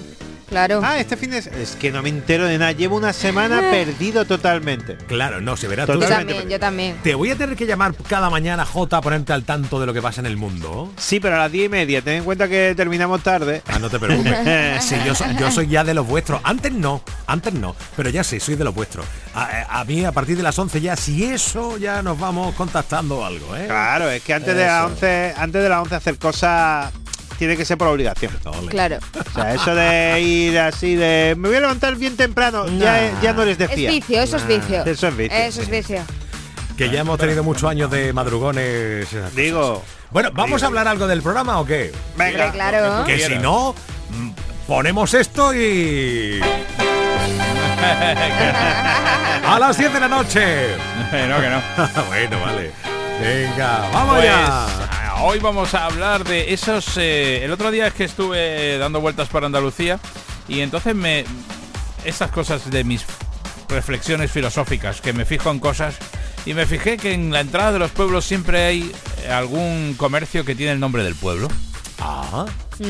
Claro. 0.53 0.83
Ah, 0.85 0.99
este 0.99 1.17
fin 1.17 1.31
de 1.31 1.39
Es 1.39 1.77
que 1.81 1.91
no 1.91 2.03
me 2.03 2.11
entero 2.11 2.45
de 2.45 2.59
nada. 2.59 2.73
Llevo 2.73 2.97
una 2.97 3.15
semana 3.15 3.63
perdido 3.71 4.27
totalmente. 4.27 4.99
Claro, 5.07 5.41
no, 5.41 5.57
se 5.57 5.67
verá 5.67 5.87
tú. 5.87 5.95
yo 5.95 6.01
totalmente 6.01 6.35
también, 6.35 6.51
yo 6.51 6.61
también. 6.61 6.97
Te 7.03 7.15
voy 7.15 7.31
a 7.31 7.37
tener 7.37 7.57
que 7.57 7.65
llamar 7.65 7.95
cada 8.07 8.29
mañana, 8.29 8.67
J, 8.67 8.99
a 8.99 9.01
ponerte 9.01 9.33
al 9.33 9.45
tanto 9.45 9.81
de 9.81 9.87
lo 9.87 9.95
que 9.95 10.03
pasa 10.03 10.21
en 10.21 10.27
el 10.27 10.37
mundo. 10.37 10.93
Sí, 10.99 11.21
pero 11.21 11.37
a 11.37 11.39
las 11.39 11.53
diez 11.53 11.67
y 11.67 11.69
media. 11.71 12.03
Ten 12.03 12.19
en 12.19 12.25
cuenta 12.25 12.49
que 12.49 12.75
terminamos 12.77 13.23
tarde. 13.23 13.63
Ah, 13.67 13.79
no 13.79 13.89
te 13.89 13.99
preocupes. 13.99 14.33
Sí, 14.83 14.97
yo, 15.07 15.15
soy, 15.15 15.35
yo 15.37 15.51
soy 15.51 15.69
ya 15.69 15.85
de 15.85 15.95
los 15.95 16.07
vuestros. 16.07 16.41
Antes 16.45 16.73
no, 16.73 17.03
antes 17.27 17.55
no, 17.55 17.75
pero 17.97 18.11
ya 18.11 18.23
sí, 18.23 18.39
soy 18.39 18.57
de 18.57 18.65
los 18.65 18.75
vuestros. 18.75 19.07
A, 19.35 19.81
a 19.81 19.85
mí 19.85 20.05
a 20.05 20.13
partir 20.13 20.37
de 20.37 20.43
las 20.43 20.59
11 20.59 20.81
ya, 20.83 20.97
si 20.97 21.25
eso, 21.25 21.79
ya 21.79 22.03
nos 22.03 22.19
vamos 22.19 22.55
contactando 22.57 23.25
algo, 23.25 23.57
¿eh? 23.57 23.67
Claro, 23.67 24.11
es 24.11 24.23
que 24.23 24.35
antes 24.35 24.55
de 24.55 24.67
las 24.67 24.85
Eso. 24.85 24.93
11, 24.95 25.35
antes 25.39 25.63
de 25.63 25.69
las 25.69 25.79
11 25.83 25.95
hacer 25.95 26.19
cosas 26.19 26.93
tiene 27.39 27.57
que 27.57 27.65
ser 27.65 27.79
por 27.79 27.89
obligación. 27.89 28.33
Ole. 28.45 28.69
Claro. 28.69 28.99
O 29.15 29.31
sea, 29.35 29.55
eso 29.55 29.75
de 29.75 30.21
ir 30.21 30.59
así 30.59 30.95
de 30.95 31.35
me 31.37 31.49
voy 31.49 31.57
a 31.57 31.61
levantar 31.61 31.97
bien 31.97 32.17
temprano, 32.17 32.67
ya, 32.79 33.21
ya 33.21 33.33
no 33.33 33.45
les 33.45 33.59
Es 33.61 33.69
decía. 33.71 33.91
vicio, 33.91 34.23
eso 34.23 34.37
es 34.37 34.47
vicio. 34.47 34.85
Eso 34.85 35.09
es 35.09 35.17
vicio, 35.17 35.37
Eso 35.37 35.63
es 35.63 35.69
vicio. 35.69 36.03
Que 36.77 36.91
ya 36.91 37.01
hemos 37.01 37.19
tenido 37.19 37.43
muchos 37.45 37.69
años 37.69 37.91
de 37.91 38.13
madrugones. 38.13 39.07
Digo, 39.37 39.83
Bueno, 40.11 40.31
¿vamos 40.33 40.63
a 40.63 40.67
hablar 40.67 40.89
algo 40.89 41.07
del 41.07 41.23
programa 41.23 41.61
o 41.61 41.67
qué? 41.67 41.93
venga, 42.17 42.47
Hombre, 42.47 42.51
claro. 42.53 43.05
Que 43.05 43.19
si 43.19 43.39
no, 43.39 43.75
mm, 44.11 44.31
ponemos 44.67 45.15
esto 45.15 45.55
y... 45.55 46.41
a 49.47 49.59
las 49.59 49.77
10 49.77 49.93
de 49.93 50.01
la 50.01 50.09
noche. 50.09 50.77
no, 51.29 51.41
que 51.41 51.49
no. 51.51 51.63
bueno, 52.09 52.41
vale. 52.41 52.71
Venga, 53.21 53.89
vamos 53.93 54.15
Pues, 54.17 54.25
ya. 54.27 54.67
Hoy 55.23 55.39
vamos 55.39 55.75
a 55.75 55.87
hablar 55.87 56.25
de 56.25 56.53
esos. 56.53 56.97
eh, 56.97 57.45
el 57.45 57.51
otro 57.53 57.71
día 57.71 57.87
es 57.87 57.95
que 57.95 58.05
estuve 58.05 58.79
dando 58.79 59.01
vueltas 59.01 59.29
por 59.29 59.45
Andalucía 59.45 59.99
y 60.49 60.61
entonces 60.61 60.95
me. 60.95 61.25
Estas 62.05 62.33
cosas 62.33 62.69
de 62.71 62.83
mis 62.83 63.05
reflexiones 63.69 64.31
filosóficas, 64.33 65.01
que 65.01 65.13
me 65.13 65.25
fijo 65.25 65.51
en 65.51 65.61
cosas 65.61 65.95
y 66.45 66.53
me 66.53 66.67
fijé 66.67 66.97
que 66.97 67.13
en 67.13 67.33
la 67.33 67.41
entrada 67.41 67.73
de 67.73 67.79
los 67.79 67.93
pueblos 67.93 68.25
siempre 68.25 68.65
hay 68.65 68.93
eh, 69.25 69.31
algún 69.31 69.95
comercio 69.97 70.45
que 70.45 70.57
tiene 70.57 70.73
el 70.73 70.81
nombre 70.81 71.05
del 71.05 71.15
pueblo. 71.15 71.49
Ah, 72.01 72.47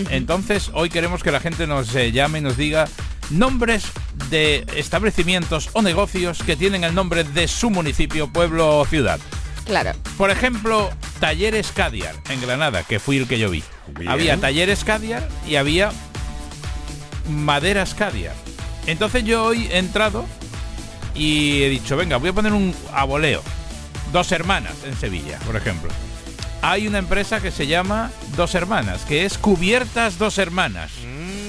Entonces 0.08 0.70
hoy 0.72 0.88
queremos 0.88 1.22
que 1.22 1.30
la 1.30 1.40
gente 1.40 1.66
nos 1.66 1.94
eh, 1.94 2.10
llame 2.10 2.38
y 2.38 2.42
nos 2.42 2.56
diga 2.56 2.88
nombres 3.28 3.84
de 4.30 4.64
establecimientos 4.74 5.68
o 5.74 5.82
negocios 5.82 6.42
que 6.42 6.56
tienen 6.56 6.84
el 6.84 6.94
nombre 6.94 7.24
de 7.24 7.48
su 7.48 7.68
municipio, 7.68 8.32
pueblo 8.32 8.78
o 8.78 8.86
ciudad. 8.86 9.20
Claro. 9.64 9.92
Por 10.18 10.30
ejemplo, 10.30 10.90
Talleres 11.20 11.72
Cadiar 11.72 12.14
en 12.28 12.40
Granada, 12.40 12.82
que 12.82 12.98
fui 12.98 13.18
el 13.18 13.28
que 13.28 13.38
yo 13.38 13.50
vi. 13.50 13.62
Bien. 13.88 14.10
Había 14.10 14.36
Talleres 14.38 14.84
Cadiar 14.84 15.28
y 15.46 15.56
había 15.56 15.92
Maderas 17.28 17.94
Cadiar. 17.94 18.34
Entonces 18.86 19.24
yo 19.24 19.44
hoy 19.44 19.68
he 19.70 19.78
entrado 19.78 20.26
y 21.14 21.62
he 21.62 21.68
dicho, 21.68 21.96
venga, 21.96 22.16
voy 22.16 22.30
a 22.30 22.32
poner 22.32 22.52
un 22.52 22.74
aboleo. 22.92 23.42
Dos 24.12 24.32
hermanas 24.32 24.74
en 24.84 24.96
Sevilla, 24.96 25.38
por 25.46 25.56
ejemplo. 25.56 25.90
Hay 26.60 26.86
una 26.86 26.98
empresa 26.98 27.40
que 27.40 27.50
se 27.50 27.66
llama 27.66 28.12
Dos 28.36 28.54
Hermanas, 28.54 29.04
que 29.04 29.24
es 29.24 29.36
Cubiertas 29.36 30.18
Dos 30.18 30.38
Hermanas. 30.38 30.92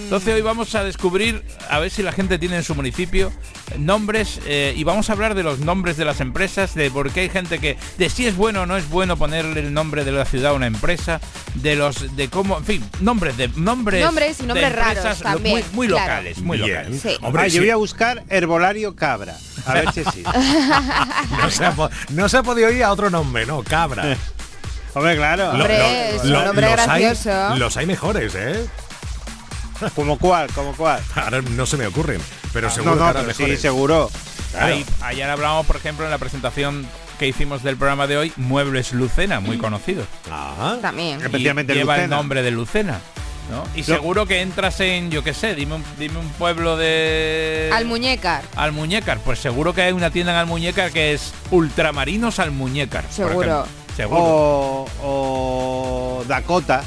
Entonces 0.03 0.33
hoy 0.33 0.41
vamos 0.41 0.73
a 0.75 0.83
descubrir, 0.83 1.43
a 1.69 1.79
ver 1.79 1.91
si 1.91 2.01
la 2.03 2.11
gente 2.11 2.39
tiene 2.39 2.57
en 2.57 2.63
su 2.63 2.73
municipio 2.73 3.31
nombres 3.77 4.39
eh, 4.45 4.73
y 4.75 4.83
vamos 4.83 5.09
a 5.09 5.13
hablar 5.13 5.35
de 5.35 5.43
los 5.43 5.59
nombres 5.59 5.97
de 5.97 6.05
las 6.05 6.19
empresas, 6.21 6.73
de 6.75 6.89
por 6.91 7.11
qué 7.11 7.21
hay 7.21 7.29
gente 7.29 7.59
que, 7.59 7.77
de 7.97 8.09
si 8.09 8.27
es 8.27 8.35
bueno 8.35 8.61
o 8.61 8.65
no 8.65 8.77
es 8.77 8.89
bueno 8.89 9.17
ponerle 9.17 9.59
el 9.61 9.73
nombre 9.73 10.03
de 10.05 10.11
la 10.11 10.25
ciudad 10.25 10.51
a 10.51 10.53
una 10.53 10.67
empresa, 10.67 11.19
de 11.55 11.75
los, 11.75 12.15
de 12.15 12.29
cómo, 12.29 12.57
en 12.57 12.65
fin, 12.65 12.89
nombres 13.01 13.37
de 13.37 13.47
nombres, 13.49 14.03
Nombres 14.03 14.39
y 14.39 14.43
nombres 14.43 14.71
raros 14.73 14.97
empresas 14.97 15.19
lo- 15.19 15.23
también, 15.31 15.55
muy, 15.55 15.63
muy 15.73 15.87
claro. 15.87 16.01
locales, 16.05 16.37
muy 16.41 16.57
bien. 16.57 16.77
locales. 16.77 17.01
Sí. 17.01 17.09
Hombre, 17.21 17.41
Ah, 17.43 17.49
sí, 17.49 17.55
yo 17.55 17.61
voy 17.61 17.69
a 17.71 17.75
buscar 17.75 18.23
herbolario 18.29 18.95
cabra. 18.95 19.35
A 19.65 19.73
ver 19.73 19.91
si 19.93 20.03
sí. 20.05 20.23
no, 21.41 21.49
se 21.49 21.65
ha, 21.65 21.71
po- 21.71 21.89
no 22.09 22.29
se 22.29 22.37
ha 22.37 22.43
podido 22.43 22.69
ir 22.71 22.83
a 22.83 22.91
otro 22.91 23.09
nombre, 23.09 23.45
¿no? 23.45 23.63
Cabra. 23.63 24.17
Hombre, 24.95 25.15
claro. 25.15 25.49
Hombre, 25.51 26.15
es 26.15 26.23
un 26.23 26.31
nombre 26.33 26.67
los 26.67 26.71
gracioso. 26.85 27.47
Hay, 27.53 27.57
los 27.59 27.77
hay 27.77 27.85
mejores, 27.87 28.33
¿eh? 28.35 28.65
¿Como 29.95 30.17
cuál? 30.19 30.47
¿Como 30.53 30.73
cuál? 30.75 31.01
Ahora 31.15 31.41
no 31.41 31.65
se 31.65 31.77
me 31.77 31.87
ocurren, 31.87 32.21
pero 32.53 32.69
seguro 32.69 32.95
No, 32.95 33.11
pero 33.13 33.33
sí, 33.33 33.57
seguro. 33.57 34.09
Claro. 34.51 34.67
Ahí- 34.75 34.85
ayer 35.01 35.29
hablábamos, 35.29 35.65
por 35.65 35.75
ejemplo, 35.77 36.05
en 36.05 36.11
la 36.11 36.17
presentación 36.19 36.85
que 37.19 37.27
hicimos 37.27 37.63
del 37.63 37.75
programa 37.77 38.07
de 38.07 38.17
hoy, 38.17 38.33
Muebles 38.37 38.93
Lucena, 38.93 39.39
muy 39.39 39.57
conocido. 39.57 40.05
Ah, 40.31 40.77
También. 40.81 41.19
Y 41.19 41.23
Especialmente 41.23 41.73
lleva 41.73 41.97
el 42.03 42.09
nombre 42.09 42.41
de 42.43 42.51
Lucena. 42.51 42.99
¿no? 43.51 43.63
Y 43.75 43.83
seguro 43.83 44.25
que 44.25 44.41
entras 44.41 44.79
en, 44.79 45.11
yo 45.11 45.21
qué 45.23 45.33
sé, 45.33 45.53
dime 45.53 45.75
un, 45.75 45.83
dime 45.99 46.17
un 46.17 46.29
pueblo 46.29 46.77
de... 46.77 47.69
Almuñécar. 47.73 48.41
Almuñécar. 48.55 49.19
Pues 49.19 49.39
seguro 49.39 49.73
que 49.73 49.81
hay 49.81 49.91
una 49.91 50.11
tienda 50.11 50.31
en 50.31 50.37
Almuñécar 50.39 50.91
que 50.91 51.13
es 51.13 51.33
Ultramarinos 51.51 52.39
Almuñécar. 52.39 53.03
Seguro. 53.09 53.65
Seguro. 53.97 54.21
O, 54.23 54.87
o 56.21 56.23
Dakota. 56.27 56.83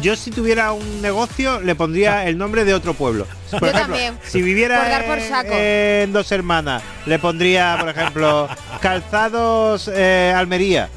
Yo 0.00 0.16
si 0.16 0.30
tuviera 0.30 0.72
un 0.72 1.00
negocio 1.00 1.60
le 1.60 1.74
pondría 1.74 2.26
el 2.26 2.36
nombre 2.38 2.64
de 2.64 2.74
otro 2.74 2.94
pueblo. 2.94 3.26
Por 3.50 3.60
Yo 3.60 3.66
ejemplo, 3.68 3.80
también. 3.94 4.18
si 4.26 4.42
viviera 4.42 4.80
Por 4.80 4.88
dar 4.90 5.06
por 5.06 5.18
en- 5.18 5.28
saco. 5.28 5.48
en 5.52 6.12
Dos 6.12 6.32
Hermanas, 6.32 6.82
le 7.06 7.18
pondría, 7.18 7.76
por 7.78 7.88
ejemplo, 7.90 8.48
Calzados 8.80 9.88
eh, 9.94 10.32
Almería. 10.36 10.88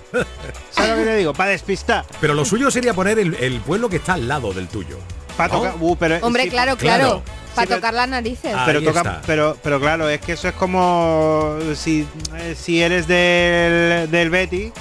¿Sabes 0.72 0.90
lo 0.92 0.96
que 0.98 1.06
le 1.06 1.16
digo? 1.18 1.34
Para 1.34 1.52
despistar. 1.52 2.06
Pero 2.20 2.34
lo 2.34 2.44
suyo 2.46 2.72
sería 2.72 2.94
poner 2.94 3.20
el, 3.20 3.36
el 3.36 3.60
pueblo 3.62 3.90
que 3.90 3.98
está 3.98 4.14
al 4.14 4.28
lado 4.28 4.54
del 4.54 4.68
tuyo. 4.68 4.98
Para 5.38 5.54
¿no? 5.54 5.60
tocar. 5.60 5.76
uh, 5.80 5.96
pero, 5.98 6.18
Hombre, 6.26 6.44
sí, 6.44 6.50
claro, 6.50 6.76
claro. 6.76 7.04
claro. 7.04 7.24
Para 7.56 7.76
tocar 7.76 7.94
las 7.94 8.08
narices. 8.08 8.54
Ah, 8.56 8.72
toca, 8.84 9.22
pero 9.26 9.58
pero 9.62 9.80
claro 9.80 10.08
es 10.08 10.22
que 10.22 10.34
eso 10.34 10.48
es 10.48 10.54
como 10.54 11.58
si 11.76 12.08
eh, 12.38 12.56
si 12.58 12.82
eres 12.82 13.08
del, 13.08 14.10
del 14.10 14.30
Betty 14.30 14.72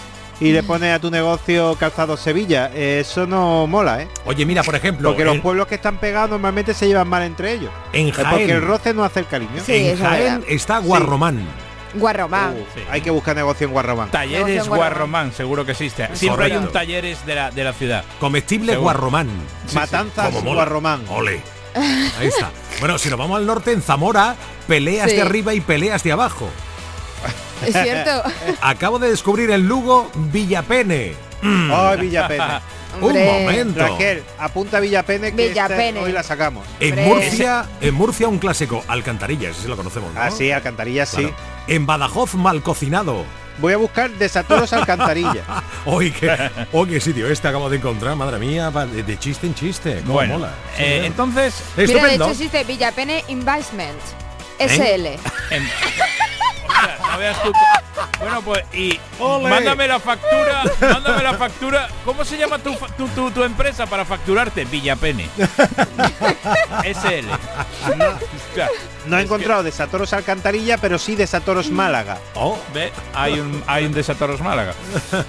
y 0.40 0.52
le 0.52 0.62
pones 0.62 0.94
a 0.94 0.98
tu 1.00 1.10
negocio 1.10 1.76
calzado 1.78 2.16
Sevilla 2.16 2.70
eso 2.74 3.26
no 3.26 3.66
mola 3.66 4.02
eh 4.02 4.08
Oye, 4.24 4.46
mira, 4.46 4.62
por 4.62 4.74
ejemplo, 4.76 5.10
porque 5.10 5.24
los 5.24 5.38
pueblos 5.38 5.66
que 5.66 5.74
están 5.76 5.98
pegados 5.98 6.30
normalmente 6.30 6.74
se 6.74 6.86
llevan 6.86 7.08
mal 7.08 7.22
entre 7.22 7.52
ellos 7.54 7.70
en 7.92 8.12
porque 8.12 8.44
el 8.52 8.62
roce 8.62 8.94
no 8.94 9.04
hace 9.04 9.20
el 9.20 9.26
cariño 9.26 9.60
Sí, 9.64 9.88
en 9.88 9.98
Jaén 9.98 10.44
está 10.48 10.78
Guarromán. 10.78 11.46
Guarromán. 11.94 12.52
Uh, 12.54 12.80
hay 12.90 13.00
que 13.00 13.10
buscar 13.10 13.34
negocio 13.34 13.66
en 13.66 13.72
Guarromán 13.72 14.10
Talleres 14.10 14.46
en 14.46 14.54
Guarromán. 14.68 14.78
Guarromán, 14.78 15.32
seguro 15.32 15.64
que 15.64 15.72
existe. 15.72 16.08
Siempre 16.14 16.44
hay 16.44 16.52
un 16.56 16.70
talleres 16.70 17.24
de 17.24 17.34
la, 17.34 17.50
de 17.50 17.64
la 17.64 17.72
ciudad. 17.72 18.04
Comestible 18.20 18.72
Seguro. 18.72 18.82
Guarromán. 18.84 19.28
Matanzas. 19.72 20.34
Guarromán 20.44 21.00
Ole. 21.08 21.40
Ahí 21.74 22.26
está. 22.28 22.50
Bueno, 22.80 22.98
si 22.98 23.08
nos 23.08 23.18
vamos 23.18 23.38
al 23.38 23.46
norte, 23.46 23.72
en 23.72 23.80
Zamora, 23.82 24.36
peleas 24.66 25.08
Sí. 25.10 25.16
de 25.16 25.22
arriba 25.22 25.54
y 25.54 25.60
peleas 25.60 26.02
de 26.02 26.12
abajo. 26.12 26.48
Es 27.66 27.72
cierto. 27.82 28.22
Acabo 28.60 28.98
de 28.98 29.10
descubrir 29.10 29.50
en 29.50 29.66
Lugo 29.66 30.10
Villapene. 30.14 31.14
Mm, 31.42 31.70
Ay, 31.72 31.98
Villapena 32.00 32.60
un 33.00 33.04
Hombre. 33.08 33.24
momento. 33.42 33.80
Raquel 33.86 34.22
apunta 34.38 34.80
Villapene 34.80 35.32
que 35.34 35.48
esta- 35.48 35.68
Villapene. 35.68 36.00
hoy 36.00 36.10
la 36.12 36.22
sacamos 36.22 36.66
En 36.80 36.90
Hombre. 36.98 37.06
Murcia, 37.06 37.66
en 37.80 37.94
Murcia 37.94 38.28
un 38.28 38.38
clásico, 38.38 38.82
Alcantarillas, 38.88 39.58
ese 39.58 39.68
lo 39.68 39.76
conocemos, 39.76 40.12
¿no? 40.14 40.20
ah 40.20 40.30
sí 40.30 40.50
Alcantarilla 40.50 41.06
sí 41.06 41.18
Claro. 41.18 41.34
En 41.68 41.86
Badajoz, 41.86 42.34
mal 42.34 42.62
cocinado. 42.62 43.24
voy 43.58 43.74
a 43.74 43.76
buscar 43.76 44.10
desatoros 44.10 44.72
Alcantarilla 44.72 45.44
Hoy 45.84 46.10
qué, 46.18 46.50
hoy 46.72 46.88
qué 46.88 47.00
sitio 47.00 47.28
este 47.28 47.46
acabo 47.46 47.68
de 47.70 47.76
encontrar, 47.76 48.16
madre 48.16 48.38
mía, 48.38 48.70
de, 48.70 49.02
de 49.04 49.18
chiste 49.18 49.46
en 49.46 49.54
chiste. 49.54 50.00
cómo 50.00 50.14
Bueno, 50.14 50.38
mola. 50.38 50.48
eh, 50.48 50.76
Sí, 50.76 50.82
¿eh? 50.84 51.06
entonces, 51.06 51.54
Mira, 51.76 51.86
de 51.88 51.92
Estupendo. 51.98 52.24
hecho 52.24 52.32
existe 52.32 52.64
Villapene 52.64 53.24
Investment. 53.28 53.98
SL. 54.58 55.06
en- 55.50 55.68
No 57.12 57.18
veas 57.18 57.42
tú 57.42 57.52
Bueno, 58.20 58.42
pues 58.42 58.64
y 58.72 58.98
Ole. 59.18 59.48
mándame 59.50 59.86
la 59.88 59.98
factura, 59.98 60.62
mándame 60.80 61.22
la 61.22 61.34
factura. 61.34 61.88
¿Cómo 62.04 62.24
se 62.24 62.36
llama 62.38 62.58
tu, 62.58 62.74
tu, 62.96 63.08
tu- 63.08 63.30
tu 63.30 63.42
empresa 63.44 63.86
para 63.86 64.04
facturarte? 64.04 64.64
Villapene. 64.64 65.28
SL. 66.84 67.28
Hostia, 68.48 68.68
no 69.06 69.18
he 69.18 69.22
encontrado 69.22 69.62
desatoros 69.62 70.12
Alcantarilla 70.12 70.78
pero 70.78 70.98
sí 70.98 71.14
desatoros 71.16 71.70
Málaga 71.70 72.18
Oh, 72.34 72.58
ve, 72.74 72.92
hay 73.14 73.38
un 73.40 73.62
hay 73.66 73.86
un 73.86 73.92
desatoros 73.92 74.40
Málaga. 74.40 74.74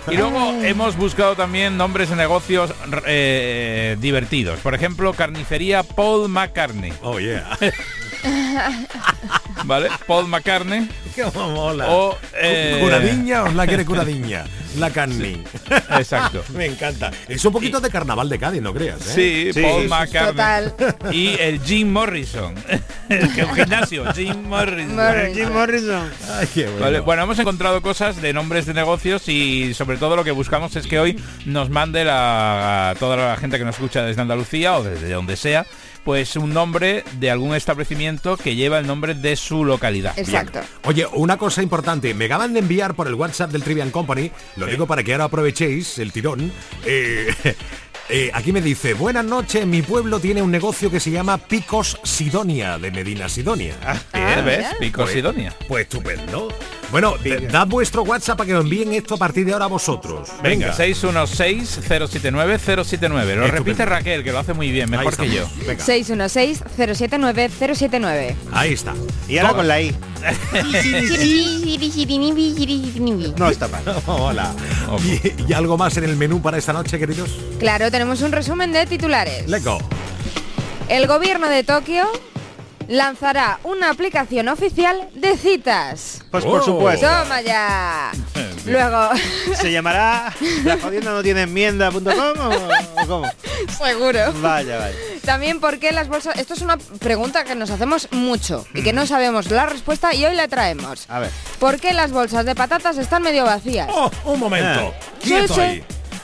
Y 0.09 0.17
luego 0.17 0.53
hemos 0.63 0.95
buscado 0.95 1.35
también 1.35 1.77
nombres 1.77 2.09
de 2.09 2.15
negocios 2.15 2.73
eh, 3.05 3.95
divertidos. 3.99 4.59
Por 4.59 4.73
ejemplo, 4.75 5.13
carnicería 5.13 5.83
Paul 5.83 6.29
McCartney, 6.29 6.93
oh 7.01 7.19
yeah. 7.19 7.57
¿vale? 9.65 9.89
Paul 10.07 10.27
McCartney 10.27 10.89
qué 11.15 11.25
mola. 11.37 11.89
o 11.89 12.17
eh, 12.41 12.77
Curadiña 12.81 13.43
os 13.43 13.53
la 13.55 13.67
quiere 13.67 13.85
curadiña. 13.85 14.45
La 14.77 14.91
carni. 14.91 15.43
Exacto. 15.97 16.43
Me 16.53 16.67
encanta. 16.67 17.11
Es 17.27 17.43
un 17.43 17.51
poquito 17.51 17.79
de 17.79 17.89
carnaval 17.89 18.29
de 18.29 18.37
Cádiz, 18.37 18.61
no 18.61 18.73
creas, 18.73 19.01
¿eh? 19.17 19.51
Sí, 19.51 19.53
Sí, 19.53 19.61
Paul. 19.61 19.87
McCartney. 19.89 20.71
Total. 20.77 21.15
Y 21.15 21.29
el 21.39 21.59
Jim 21.61 21.91
Morrison. 21.91 22.53
un 23.09 23.55
gimnasio, 23.55 24.13
Jim 24.13 24.47
Morrison. 24.47 24.95
Morrison. 24.95 25.33
Jim 25.33 25.49
Morrison 25.53 26.09
Ay, 26.37 26.47
qué 26.53 26.65
bueno. 26.65 26.79
Vale, 26.79 26.99
bueno, 26.99 27.23
hemos 27.23 27.39
encontrado 27.39 27.81
cosas 27.81 28.21
de 28.21 28.31
nombres 28.31 28.65
de 28.67 28.73
negocios 28.73 29.27
y 29.27 29.73
sobre 29.73 29.97
todo 29.97 30.15
lo 30.15 30.23
que 30.23 30.31
buscamos 30.31 30.75
es 30.75 30.85
que 30.87 30.99
hoy 30.99 31.19
nos 31.45 31.69
mande 31.69 32.05
la, 32.05 32.91
a 32.91 32.95
toda 32.95 33.17
la 33.17 33.37
gente 33.37 33.57
que 33.57 33.65
nos 33.65 33.75
escucha 33.75 34.03
desde 34.03 34.21
Andalucía 34.21 34.77
o 34.77 34.83
desde 34.83 35.09
donde 35.11 35.35
sea, 35.35 35.65
pues 36.03 36.35
un 36.35 36.53
nombre 36.53 37.03
de 37.19 37.31
algún 37.31 37.55
establecimiento 37.55 38.37
que 38.37 38.55
lleva 38.55 38.79
el 38.79 38.87
nombre 38.87 39.13
de 39.13 39.35
su 39.35 39.65
localidad. 39.65 40.17
Exacto. 40.17 40.61
Oye, 40.83 41.05
una 41.13 41.37
cosa 41.37 41.61
importante, 41.61 42.13
me 42.13 42.25
acaban 42.25 42.53
de 42.53 42.59
enviar 42.59 42.95
por 42.95 43.07
el 43.07 43.15
WhatsApp 43.15 43.51
del 43.51 43.63
Trivian 43.63 43.91
Company, 43.91 44.31
lo 44.55 44.65
digo 44.65 44.87
para 44.87 45.03
que 45.03 45.13
ahora 45.13 45.25
aprovechéis 45.25 45.99
el 45.99 46.11
tirón. 46.11 46.51
eh, 46.85 47.33
eh, 48.09 48.31
aquí 48.33 48.51
me 48.51 48.61
dice, 48.61 48.93
buenas 48.93 49.25
noches, 49.25 49.65
mi 49.65 49.81
pueblo 49.81 50.19
tiene 50.19 50.41
un 50.41 50.51
negocio 50.51 50.89
que 50.89 50.99
se 50.99 51.11
llama 51.11 51.37
Picos 51.37 51.99
Sidonia, 52.03 52.77
de 52.77 52.91
Medina 52.91 53.29
Sidonia. 53.29 53.75
¿Eh? 54.13 54.41
¿Ves? 54.43 54.57
mira. 54.57 54.75
Pico 54.79 55.07
Sidonia. 55.07 55.55
Pues 55.67 55.83
estupendo. 55.83 56.49
Bueno, 56.91 57.13
dad 57.51 57.67
vuestro 57.67 58.01
WhatsApp 58.01 58.35
para 58.37 58.47
que 58.47 58.55
os 58.55 58.63
envíen 58.63 58.91
esto 58.93 59.13
a 59.13 59.17
partir 59.17 59.45
de 59.45 59.53
ahora 59.53 59.65
a 59.65 59.67
vosotros. 59.67 60.27
Venga, 60.41 60.73
616-079-079. 60.75 63.35
Lo 63.35 63.45
repite. 63.47 63.85
Raquel, 63.85 64.23
que 64.23 64.31
lo 64.31 64.39
hace 64.39 64.53
muy 64.53 64.71
bien, 64.71 64.89
mejor 64.89 65.15
que 65.15 65.29
yo. 65.29 65.43
estamos. 65.43 65.67
Venga, 65.67 65.85
616-079-079. 65.85 68.33
ahí 68.51 68.73
está. 68.73 68.95
y 69.27 69.37
ahora 69.37 69.53
con 69.53 69.67
la 69.67 69.79
I 69.81 69.95
no 73.37 73.49
está 73.49 73.67
mal 73.69 73.81
Hola. 74.07 74.51
¿Y, 75.23 75.31
y 75.47 75.53
algo 75.53 75.77
más 75.77 75.95
en 75.97 76.03
el 76.05 76.15
menú 76.17 76.41
para 76.41 76.57
esta 76.57 76.73
noche, 76.73 76.97
queridos? 76.99 77.29
Claro, 77.59 77.91
tenemos 77.91 78.21
un 78.21 78.31
resumen 78.31 78.71
de 78.73 78.85
titulares. 78.87 79.47
Let's 79.47 79.63
go. 79.63 79.77
El 80.89 81.05
gobierno 81.07 81.47
de 81.47 81.63
Tokio 81.63 82.05
lanzará 82.89 83.59
una 83.63 83.89
aplicación 83.91 84.47
oficial 84.49 85.09
de 85.13 85.37
citas. 85.37 86.21
pues 86.31 86.43
por 86.43 86.59
Oh. 86.61 86.65
supuesto 86.65 87.07
Toma 87.07 87.39
ya. 87.41 88.11
Luego, 88.65 89.09
se 89.55 89.71
llamará 89.71 90.33
la 90.63 90.77
jodienda 90.77 91.11
no 91.11 91.23
tiene 91.23 91.43
enmienda.com 91.43 92.03
o, 92.07 93.07
cómo 93.07 93.25
seguro. 93.77 94.33
vaya 94.41 94.77
vaya 94.77 94.95
También 95.23 95.59
por 95.59 95.79
qué 95.79 95.91
las 95.91 96.07
bolsas... 96.07 96.37
Esto 96.37 96.53
es 96.55 96.61
una 96.61 96.77
pregunta 96.77 97.43
que 97.45 97.55
nos 97.55 97.69
hacemos 97.69 98.07
mucho 98.11 98.65
y 98.73 98.83
que 98.83 98.91
no 98.91 99.05
sabemos 99.07 99.49
la 99.51 99.65
respuesta 99.67 100.13
y 100.13 100.25
hoy 100.25 100.35
la 100.35 100.47
traemos. 100.47 101.05
a 101.09 101.19
ver 101.19 101.31
¿Por 101.59 101.79
qué 101.79 101.93
las 101.93 102.11
bolsas 102.11 102.45
de 102.45 102.55
patatas 102.55 102.97
están 102.97 103.21
medio 103.23 103.45
vacías? 103.45 103.87
Oh, 103.91 104.11
un 104.25 104.39
momento. 104.39 104.93
Ah. 104.95 105.05
Quieto 105.21 105.53
Sí, 105.53 105.53
sí. 105.53 105.61
ahí. 105.61 105.83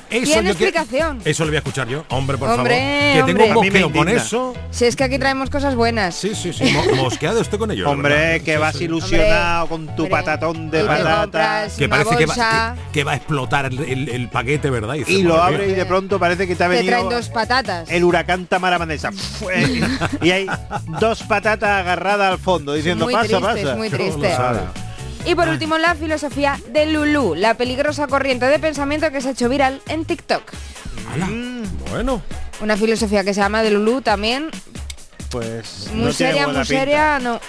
Eso 0.10 0.24
Tiene 0.34 0.44
que- 0.44 0.50
explicación. 0.52 1.22
Eso 1.26 1.44
lo 1.44 1.50
voy 1.50 1.56
a 1.56 1.60
escuchar 1.60 1.88
yo. 1.88 2.06
Hombre, 2.10 2.38
por 2.38 2.50
Hombre, 2.50 2.76
favor. 3.16 3.28
Que 3.28 3.34
tengo 3.34 3.46
un 3.50 3.54
mosqueo 3.66 3.92
con 3.92 4.10
eso. 4.10 4.54
Si 4.72 4.86
es 4.86 4.96
que 4.96 5.04
aquí 5.04 5.18
traemos 5.18 5.50
cosas 5.50 5.76
buenas. 5.76 6.16
Sí, 6.16 6.34
sí, 6.36 6.54
sí. 6.54 6.64
mo- 6.66 7.04
mosqueado 7.04 7.42
estoy 7.42 7.60
con 7.60 7.72
ello. 7.72 7.86
la 7.86 7.90
hombre 7.92 8.42
que 8.44 8.54
Sí, 8.54 8.60
vas 8.60 8.76
sí. 8.76 8.84
ilusionado 8.86 9.68
con 9.68 9.86
tu 9.96 10.04
Hombre, 10.04 10.10
patatón 10.10 10.70
de 10.70 10.84
patata 10.84 11.68
Que 11.78 11.90
parece 11.90 12.16
que 12.18 12.26
va, 12.26 12.76
que, 12.76 12.92
que 12.92 13.04
va 13.04 13.12
a 13.14 13.16
explotar 13.16 13.66
el, 13.66 13.80
el- 13.80 14.10
el 14.10 14.30
paquete, 14.30 14.70
¿verdad? 14.70 14.96
y 14.96 15.24
lo 15.24 15.42
abre 15.42 15.70
y 15.70 15.74
de 15.74 15.86
pronto 15.86 16.20
parece 16.20 16.48
que 16.48 16.56
te 16.56 16.64
ha 16.64 16.70
te 16.70 16.84
traen 16.84 17.04
venido 17.04 17.10
dos 17.10 17.30
patatas. 17.30 17.90
el 17.90 18.04
huracán 18.04 18.46
Tamara 18.46 18.78
Manesa 18.80 19.12
y 20.22 20.32
hay 20.32 20.48
dos 21.00 21.24
patatas 21.24 21.70
agarradas 21.82 22.32
al 22.34 22.40
fondo 22.40 22.74
diciendo 22.74 23.06
muy 23.06 23.14
pasa 23.14 23.28
triste, 23.28 23.44
pasa 23.46 23.72
es 23.72 23.78
muy 23.78 23.90
triste. 23.90 24.36
Y 25.26 25.34
por 25.36 25.48
último, 25.50 25.78
la 25.78 25.96
filosofía 25.96 26.60
de 26.72 26.86
Lulu, 26.86 27.36
la 27.36 27.56
peligrosa 27.56 28.08
corriente 28.08 28.46
de 28.46 28.60
pensamiento 28.60 29.12
que 29.12 29.22
se 29.22 29.30
ha 29.30 29.32
hecho 29.32 29.50
viral 29.50 29.82
en 29.88 30.06
TikTok. 30.06 30.44
Ala, 31.14 31.30
Bueno. 31.90 32.22
Una 32.62 32.78
filosofía 32.78 33.24
que 33.24 33.34
se 33.34 33.42
llama 33.42 33.64
de 33.64 33.72
Lulu 33.72 34.02
también, 34.02 34.50
pues 35.30 35.90
muy 35.94 36.06
no 36.06 36.12
seria, 36.14 36.44
muy 36.44 36.54
pinta. 36.54 36.66
seria, 36.66 37.20
no. 37.20 37.42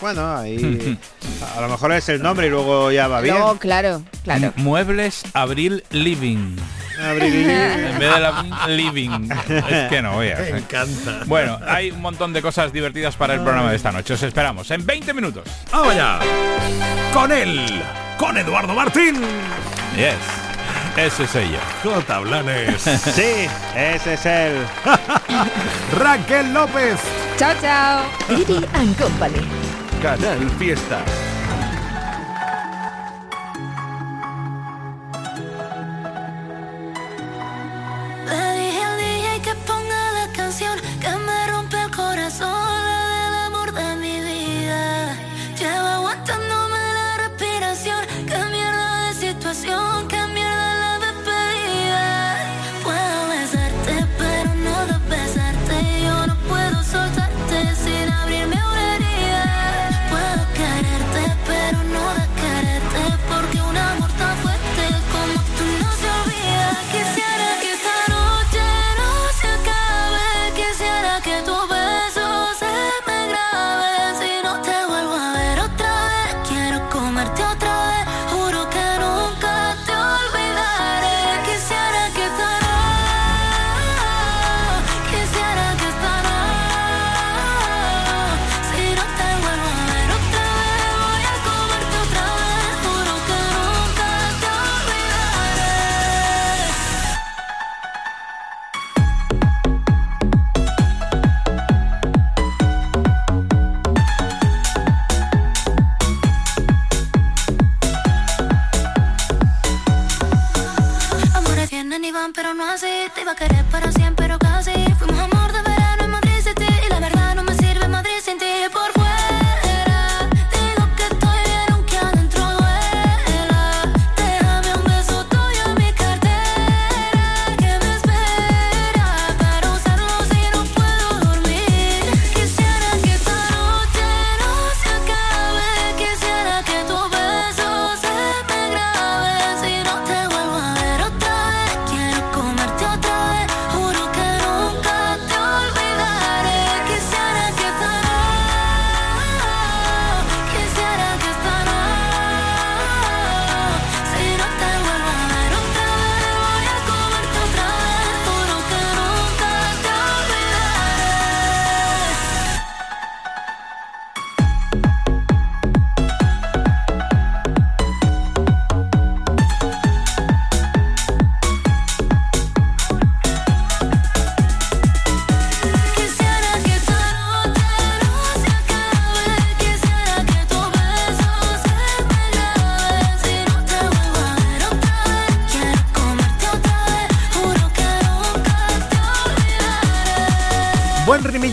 bueno 0.00 0.36
ahí 0.36 0.96
a 1.56 1.60
lo 1.60 1.68
mejor 1.68 1.92
es 1.92 2.08
el 2.08 2.22
nombre 2.22 2.46
y 2.46 2.50
luego 2.50 2.92
ya 2.92 3.08
va 3.08 3.20
bien 3.20 3.36
No, 3.36 3.58
claro, 3.58 4.02
claro. 4.22 4.52
Muebles 4.56 5.22
Abril 5.32 5.82
Living. 5.90 6.56
En 6.98 7.98
vez 7.98 7.98
de 7.98 8.20
la 8.20 8.44
living. 8.68 9.28
Es 9.48 9.88
que 9.88 10.02
no, 10.02 10.12
Me 10.18 10.26
veas. 10.26 10.40
¿eh? 10.40 10.58
encanta. 10.58 11.20
Bueno, 11.26 11.58
hay 11.66 11.90
un 11.90 12.00
montón 12.00 12.32
de 12.32 12.42
cosas 12.42 12.72
divertidas 12.72 13.16
para 13.16 13.34
el 13.34 13.40
programa 13.40 13.70
de 13.70 13.76
esta 13.76 13.92
noche. 13.92 14.14
Os 14.14 14.22
esperamos 14.22 14.70
en 14.70 14.84
20 14.84 15.14
minutos. 15.14 15.44
Vamos 15.70 15.92
allá. 15.94 16.18
Con 17.12 17.32
él. 17.32 17.82
Con 18.18 18.36
Eduardo 18.36 18.74
Martín. 18.74 19.14
Yes. 19.96 20.14
Ese 20.96 21.26
soy 21.28 21.48
yo. 21.52 21.90
J. 21.90 22.18
Blanes. 22.20 22.82
sí 23.14 23.46
ese 23.76 24.14
es 24.14 24.26
el 24.26 24.66
Raquel 25.98 26.52
López. 26.52 26.98
Chao, 27.36 27.54
chao. 27.60 28.02
Didi 28.28 28.64
and 28.74 28.96
Company. 29.00 29.46
Canal 30.02 30.50
Fiesta. 30.58 30.98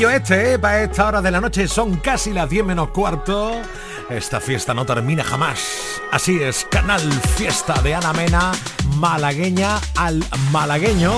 Este, 0.03 0.53
¿eh? 0.53 0.59
Para 0.59 0.83
esta 0.83 1.07
hora 1.07 1.21
de 1.21 1.31
la 1.31 1.39
noche 1.39 1.69
son 1.69 1.95
casi 1.97 2.33
las 2.33 2.49
10 2.49 2.65
menos 2.65 2.89
cuarto. 2.89 3.61
Esta 4.09 4.41
fiesta 4.41 4.73
no 4.73 4.85
termina 4.85 5.23
jamás. 5.23 6.01
Así 6.11 6.43
es, 6.43 6.67
Canal 6.69 7.01
Fiesta 7.37 7.81
de 7.81 7.95
Ana 7.95 8.11
Mena, 8.11 8.51
malagueña 8.97 9.79
al 9.95 10.21
malagueño, 10.51 11.13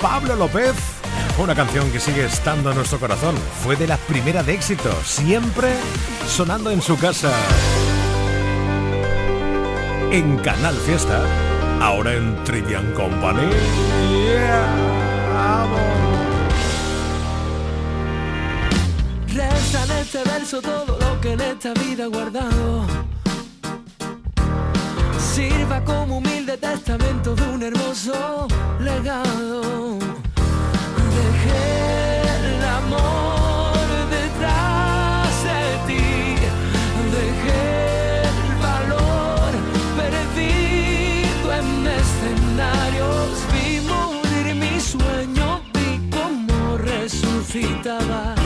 Pablo 0.00 0.34
López. 0.34 0.72
Una 1.38 1.54
canción 1.54 1.90
que 1.92 2.00
sigue 2.00 2.24
estando 2.24 2.70
en 2.70 2.76
nuestro 2.76 2.98
corazón. 2.98 3.34
Fue 3.62 3.76
de 3.76 3.86
las 3.86 3.98
primeras 4.00 4.46
de 4.46 4.54
éxito, 4.54 4.90
siempre 5.04 5.74
sonando 6.26 6.70
en 6.70 6.80
su 6.80 6.98
casa. 6.98 7.32
En 10.10 10.38
Canal 10.38 10.76
Fiesta, 10.76 11.22
ahora 11.80 12.14
en 12.14 12.42
Trivian 12.44 12.92
Company. 12.92 13.50
En 19.70 19.90
este 19.90 20.22
verso 20.24 20.60
todo 20.60 20.98
lo 20.98 21.20
que 21.20 21.32
en 21.32 21.40
esta 21.40 21.72
vida 21.72 22.04
he 22.04 22.06
guardado. 22.06 22.84
Sirva 25.34 25.82
como 25.84 26.18
humilde 26.18 26.58
testamento 26.58 27.34
de 27.34 27.42
un 27.42 27.62
hermoso 27.62 28.46
legado. 28.80 29.98
Dejé 31.16 32.22
el 32.38 32.64
amor 32.64 33.72
detrás 34.10 35.44
de 35.48 35.62
ti. 35.86 36.36
Dejé 37.16 38.22
el 38.28 38.54
valor 38.68 39.50
perdido 39.96 41.46
en 41.60 41.86
escenarios. 41.86 43.30
Vi 43.52 43.80
morir 43.80 44.54
mi 44.54 44.78
sueño, 44.80 45.62
vi 45.72 46.10
cómo 46.10 46.76
resucitaba. 46.76 48.41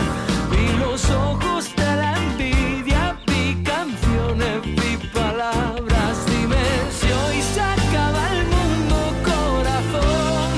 Los 0.96 1.10
ojos 1.10 1.76
de 1.76 1.84
la 1.84 2.16
envidia, 2.16 3.20
vi 3.26 3.62
canciones, 3.62 4.62
vi 4.62 4.96
palabras. 5.12 6.16
Dime 6.26 6.56
si 6.98 7.06
hoy 7.12 7.42
se 7.52 7.60
acaba 7.60 8.32
el 8.32 8.46
mundo, 8.54 8.96
corazón. 9.22 10.52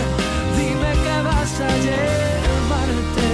Dime 0.56 0.90
que 1.02 1.22
vas 1.24 1.60
a 1.60 1.76
llevarte. 1.86 3.28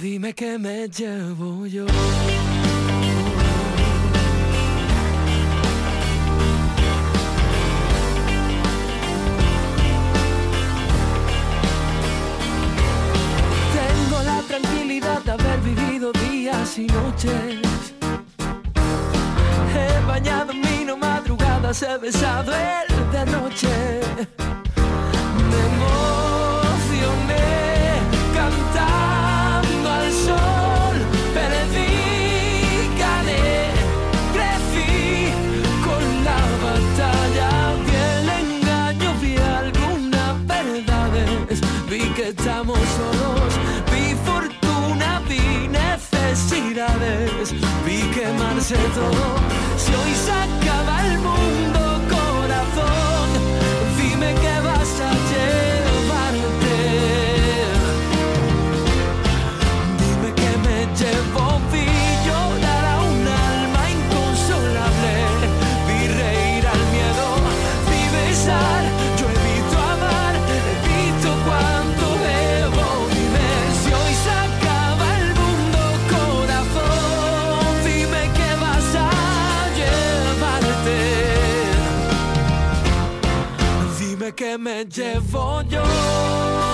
Dime 0.00 0.32
que 0.32 0.58
me 0.58 0.88
llevo 0.88 1.66
yo. 1.66 1.84
días 16.74 16.78
y 16.78 16.86
noches. 16.86 17.94
He 19.74 20.06
bañado 20.06 20.52
mi 20.52 20.84
no 20.84 20.96
madrugadas, 20.96 21.82
he 21.82 21.98
besado 21.98 22.52
el 22.52 23.10
quemarse 48.66 48.74
todo. 48.94 49.36
Si 49.76 49.92
hoy 49.94 50.14
se 50.14 50.32
acaba 50.32 50.63
me 84.58 84.84
llevo 84.84 85.62
yo. 85.62 86.73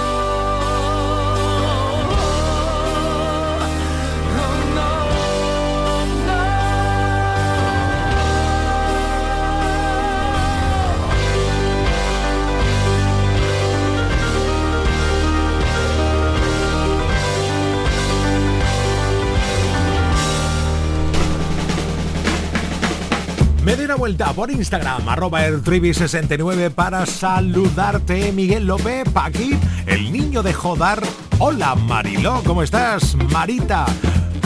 Me 23.71 23.77
doy 23.77 23.85
una 23.85 23.95
vuelta 23.95 24.33
por 24.33 24.51
Instagram, 24.51 25.09
arroba 25.09 25.47
el 25.47 25.63
69 25.63 26.71
para 26.71 27.07
saludarte, 27.07 28.33
Miguel 28.33 28.67
López, 28.67 29.09
Paqui, 29.13 29.57
el 29.87 30.11
niño 30.11 30.43
de 30.43 30.53
Jodar. 30.53 31.01
Hola 31.39 31.77
Mariló, 31.77 32.43
¿cómo 32.45 32.65
estás? 32.65 33.15
Marita, 33.15 33.87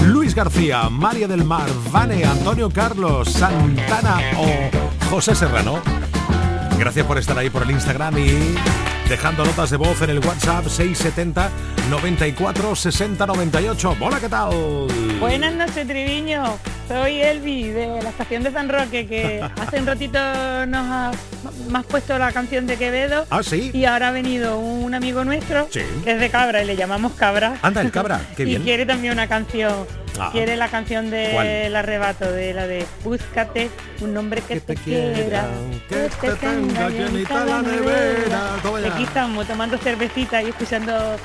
Luis 0.05 0.35
García, 0.35 0.91
María 0.91 1.27
del 1.27 1.43
Mar, 1.43 1.71
Vane, 1.91 2.23
Antonio 2.23 2.69
Carlos, 2.69 3.33
Santana 3.33 4.21
o 4.37 5.07
José 5.09 5.35
Serrano. 5.35 5.81
Gracias 6.79 7.07
por 7.07 7.17
estar 7.17 7.39
ahí 7.39 7.49
por 7.49 7.63
el 7.63 7.71
Instagram 7.71 8.19
y 8.19 8.57
dejando 9.09 9.47
notas 9.47 9.71
de 9.71 9.79
voz 9.79 10.03
en 10.03 10.11
el 10.11 10.19
WhatsApp 10.19 10.67
670 10.67 11.51
94 11.89 12.77
60 12.77 13.27
98. 13.27 13.97
Hola, 14.01 14.21
¿qué 14.21 14.29
tal? 14.29 14.51
Buenas 15.19 15.55
noches, 15.55 15.89
Triviño. 15.89 16.59
Soy 16.89 17.21
Elvi 17.23 17.65
de 17.71 17.87
la 18.03 18.11
estación 18.11 18.43
de 18.43 18.51
San 18.53 18.69
Roque, 18.69 19.07
que 19.07 19.41
hace 19.61 19.81
un 19.81 19.87
ratito 19.87 20.19
nos 20.67 20.87
ha, 20.87 21.11
has 21.75 21.85
puesto 21.87 22.19
la 22.19 22.31
canción 22.33 22.67
de 22.67 22.77
Quevedo. 22.77 23.27
Ah, 23.31 23.43
sí. 23.43 23.71
Y 23.73 23.87
ahora 23.87 24.09
ha 24.09 24.13
venido 24.13 24.59
un 24.59 24.93
amigo 24.95 25.25
nuestro, 25.25 25.67
Sí. 25.71 25.81
que 26.05 26.13
es 26.13 26.21
de 26.21 26.29
Cabra, 26.31 26.63
y 26.63 26.67
le 26.67 26.77
llamamos 26.77 27.13
Cabra. 27.13 27.57
Anda, 27.63 27.81
el 27.81 27.91
cabra, 27.91 28.21
qué 28.37 28.43
y 28.45 28.47
bien. 28.47 28.63
quiere 28.63 28.85
también 28.87 29.15
una 29.15 29.27
canción. 29.27 29.87
Ah. 30.19 30.31
Quiere 30.31 30.57
la 30.57 30.69
canción 30.69 31.11
del 31.11 31.75
arrebato, 31.75 32.31
de 32.31 32.55
la 32.55 32.67
de 32.67 32.87
Búscate 33.03 33.71
un 34.01 34.17
hombre 34.17 34.43
que, 34.43 34.61
te, 34.61 34.75
quiera, 34.77 35.49
que 35.89 36.09
te 36.21 36.35
tenga 36.35 36.89
llenita 36.89 37.45
la 37.45 37.63
nevera. 37.63 38.57
Toma 38.63 38.81
ya. 38.81 38.95
Aquí 38.95 39.05
estamos 39.05 39.47
tomando 39.47 39.79
cervecita 39.79 40.43
y 40.43 40.51
escuchando 40.51 41.17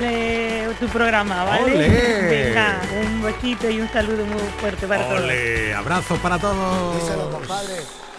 eh, 0.00 0.68
tu 0.78 0.86
programa, 0.88 1.44
¿vale? 1.44 1.72
Venga, 1.74 2.80
un 3.02 3.22
besito 3.22 3.68
y 3.68 3.80
un 3.80 3.88
saludo 3.88 4.24
muy 4.24 4.40
fuerte 4.60 4.86
para 4.86 5.04
todos. 5.04 5.20
Ole, 5.22 5.74
abrazo 5.74 6.16
para 6.16 6.38
todos. 6.38 7.10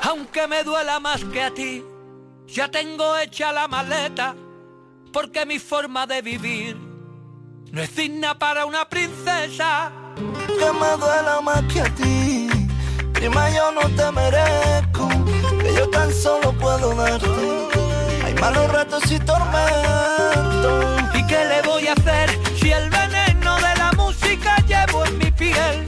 Aunque 0.04 0.48
me 0.48 0.64
duela 0.64 1.00
más 1.00 1.24
que 1.26 1.42
a 1.42 1.52
ti, 1.52 1.84
ya 2.48 2.70
tengo 2.70 3.18
hecha 3.18 3.52
la 3.52 3.68
maleta, 3.68 4.36
porque 5.12 5.46
mi 5.46 5.60
forma 5.60 6.06
de 6.06 6.22
vivir 6.22 6.78
no 7.72 7.82
es 7.82 7.96
digna 7.96 8.38
para 8.38 8.66
una 8.66 8.88
princesa. 8.90 9.92
Que 10.60 10.72
me 10.80 10.98
duela 10.98 11.42
más 11.42 11.64
que 11.72 11.82
a 11.82 11.96
ti. 11.96 12.50
Prima, 13.14 13.50
yo 13.50 13.72
no 13.72 13.82
te 13.96 14.12
merezco, 14.12 15.10
que 15.62 15.74
yo 15.74 15.90
tan 15.90 16.14
solo 16.14 16.54
puedo 16.54 16.94
darte. 16.96 17.28
Hay 18.26 18.34
malos 18.36 18.72
ratos 18.72 19.10
y 19.12 19.20
tormentos. 19.20 21.02
¿Y 21.14 21.26
qué 21.28 21.46
le 21.46 21.62
voy 21.64 21.88
a 21.88 21.94
hacer 21.94 22.30
si 22.60 22.72
el 22.72 22.90
veneno 22.90 23.56
de 23.58 23.76
la 23.78 23.92
música 23.98 24.56
llevo 24.68 25.06
en 25.06 25.18
mi 25.18 25.32
piel? 25.32 25.86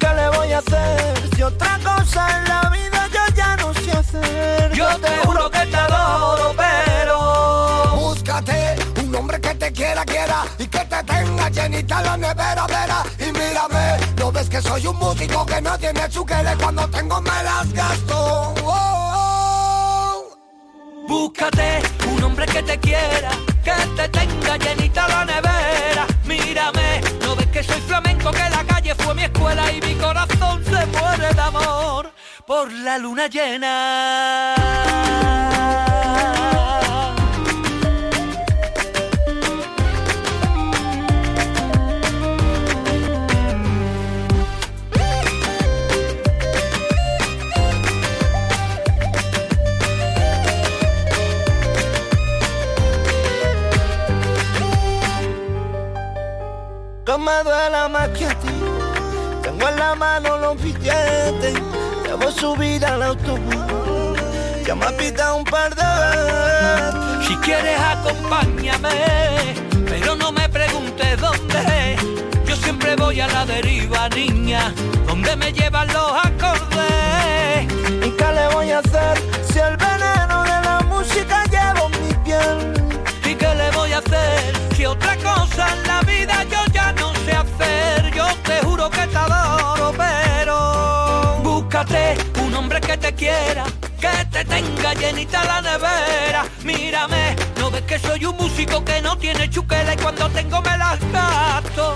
¿Qué 0.00 0.08
le 0.14 0.28
voy 0.36 0.52
a 0.52 0.58
hacer 0.58 1.30
si 1.34 1.42
otra 1.42 1.78
cosa 1.82 2.38
en 2.38 2.44
la 2.48 2.70
vida 2.70 3.08
yo 3.12 3.34
ya 3.34 3.56
no 3.56 3.74
sé 3.74 3.92
hacer? 3.92 4.72
Yo 4.72 4.88
te 4.98 5.08
juro 5.24 5.50
que 5.50 5.66
te 5.66 5.76
adoro, 5.76 6.54
pero 6.56 7.96
Búscate 7.96 8.76
un 9.00 9.14
hombre 9.14 9.40
que 9.40 9.54
te 9.54 9.72
quiera, 9.72 10.04
quiera 10.04 10.44
y 10.58 10.66
que 10.66 10.80
te 10.80 11.02
tenga 11.04 11.48
llenita 11.48 12.02
la 12.02 12.16
nevera, 12.16 12.66
vera. 12.66 13.02
Soy 14.62 14.86
un 14.86 14.96
músico 14.96 15.46
que 15.46 15.60
no 15.60 15.78
tiene 15.78 16.08
chuquele 16.08 16.56
cuando 16.56 16.88
tengo 16.88 17.20
me 17.20 17.42
las 17.42 17.72
gasto. 17.72 18.54
Oh, 18.64 20.24
oh. 20.24 20.36
búscate 21.06 21.82
un 22.10 22.22
hombre 22.24 22.46
que 22.46 22.62
te 22.62 22.78
quiera, 22.78 23.30
que 23.62 23.72
te 23.96 24.08
tenga 24.08 24.56
llenita 24.56 25.08
la 25.08 25.24
nevera. 25.24 26.06
Mírame, 26.24 27.00
no 27.20 27.36
ves 27.36 27.46
que 27.48 27.62
soy 27.62 27.80
flamenco, 27.82 28.30
que 28.30 28.50
la 28.50 28.64
calle 28.64 28.94
fue 28.96 29.14
mi 29.14 29.24
escuela 29.24 29.72
y 29.72 29.80
mi 29.80 29.94
corazón 29.94 30.64
se 30.64 30.86
muere 30.86 31.34
de 31.34 31.40
amor 31.40 32.12
por 32.46 32.72
la 32.72 32.98
luna 32.98 33.26
llena. 33.28 34.54
Me 57.28 57.44
duela 57.44 57.88
más 57.88 58.08
que 58.16 58.24
a 58.24 58.34
ti. 58.42 58.54
Tengo 59.42 59.68
en 59.68 59.76
la 59.76 59.94
mano 59.94 60.38
los 60.38 60.62
billetes. 60.62 61.54
Debo 62.04 62.30
subir 62.32 62.84
al 62.86 63.02
autobús. 63.02 64.16
Ya 64.66 64.74
me 64.74 64.86
ha 64.86 64.96
pitado 64.96 65.36
un 65.36 65.44
par 65.44 65.74
de 65.74 65.88
veces. 66.02 67.26
Si 67.26 67.36
quieres 67.36 67.78
acompáñame, 67.80 68.90
pero 69.86 70.14
no 70.14 70.32
me 70.32 70.48
preguntes 70.48 71.20
dónde. 71.20 71.96
Yo 72.46 72.56
siempre 72.56 72.96
voy 72.96 73.20
a 73.20 73.26
la 73.28 73.44
deriva, 73.44 74.08
niña, 74.08 74.72
donde 75.06 75.36
me 75.36 75.52
llevan 75.52 75.88
los 75.88 76.12
acordes. 76.24 77.64
¿Y 78.06 78.10
qué 78.18 78.28
le 78.38 78.46
voy 78.54 78.70
a 78.70 78.78
hacer 78.78 79.14
si 79.50 79.58
el 79.58 79.76
veneno 79.76 80.44
de 80.44 80.58
la 80.68 80.80
música 80.88 81.44
llevo 81.54 81.90
mi 82.00 82.14
piel? 82.24 82.58
¿Y 83.30 83.34
qué 83.34 83.54
le 83.54 83.70
voy 83.72 83.92
a 83.92 83.98
hacer 83.98 84.58
si 84.74 84.86
otra 84.86 85.16
cosa 85.16 85.66
en 85.74 85.82
la 85.88 86.00
vida 86.02 86.44
yo 86.44 86.67
que 88.90 89.06
te 89.06 89.16
adoro, 89.16 89.92
pero 89.96 91.40
búscate 91.42 92.16
un 92.42 92.54
hombre 92.54 92.80
que 92.80 92.96
te 92.96 93.14
quiera, 93.14 93.64
que 94.00 94.24
te 94.30 94.44
tenga 94.44 94.94
llenita 94.94 95.44
la 95.44 95.62
nevera. 95.62 96.46
Mírame, 96.64 97.36
no 97.58 97.70
ves 97.70 97.82
que 97.82 97.98
soy 97.98 98.24
un 98.24 98.36
músico 98.36 98.84
que 98.84 99.00
no 99.02 99.16
tiene 99.16 99.48
chuquela 99.50 99.94
y 99.94 99.96
cuando 99.96 100.28
tengo 100.30 100.60
me 100.62 100.78
las 100.78 100.98
gasto 101.12 101.94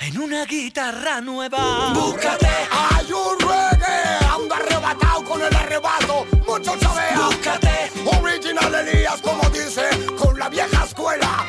en 0.00 0.18
una 0.18 0.44
guitarra 0.44 1.20
nueva. 1.20 1.92
Búscate, 1.94 2.48
hay 2.70 3.12
un 3.12 3.38
reggae, 3.40 4.26
ando 4.34 4.54
arrebatado 4.54 5.24
con 5.24 5.42
el 5.42 5.54
arrebato, 5.54 6.26
mucho 6.46 6.76
chavea. 6.78 7.18
Búscate, 7.26 7.90
original 8.04 8.74
Elías, 8.74 9.20
como 9.20 9.48
dice, 9.50 9.88
con 10.16 10.38
la 10.38 10.48
vieja 10.48 10.84
escuela. 10.84 11.46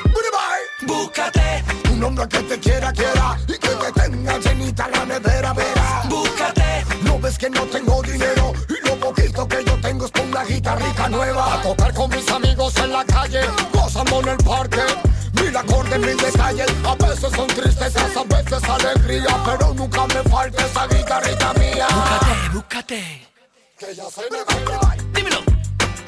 Búscate, 1.19 1.63
un 1.91 2.03
hombre 2.03 2.27
que 2.29 2.39
te 2.39 2.59
quiera, 2.59 2.93
quiera, 2.93 3.37
y 3.45 3.57
que 3.57 3.67
te 3.67 3.91
tenga 3.91 4.37
llenita 4.37 4.87
la 4.87 5.05
nevera, 5.05 5.53
vera. 5.53 6.01
Búscate, 6.07 6.85
no 7.01 7.19
ves 7.19 7.37
que 7.37 7.49
no 7.49 7.61
tengo 7.63 8.01
dinero, 8.01 8.53
y 8.69 8.87
lo 8.87 8.95
poquito 8.95 9.45
que 9.47 9.63
yo 9.65 9.73
tengo 9.81 10.05
es 10.05 10.11
con 10.11 10.27
una 10.29 10.45
guitarrita 10.45 11.09
nueva. 11.09 11.55
A 11.55 11.61
tocar 11.61 11.93
con 11.93 12.09
mis 12.09 12.29
amigos 12.31 12.73
en 12.77 12.93
la 12.93 13.03
calle, 13.03 13.41
gozando 13.73 14.21
en 14.21 14.29
el 14.29 14.37
parque. 14.37 14.81
Mil 15.33 15.55
acordes, 15.55 15.99
mil 15.99 16.17
detalles, 16.17 16.67
a 16.85 16.95
veces 16.95 17.31
son 17.35 17.47
tristezas, 17.47 18.15
a 18.15 18.23
veces 18.23 18.63
alegría, 18.69 19.37
pero 19.45 19.73
nunca 19.73 20.07
me 20.07 20.23
falta 20.29 20.65
esa 20.65 20.87
guitarrita 20.87 21.53
mía. 21.55 21.87
búscate, 21.89 22.49
búscate. 22.53 23.27
Que 23.77 23.95
ya 23.95 24.05
se 24.09 24.21
me 24.31 24.43
baila. 24.45 24.95
Dímelo. 25.13 25.39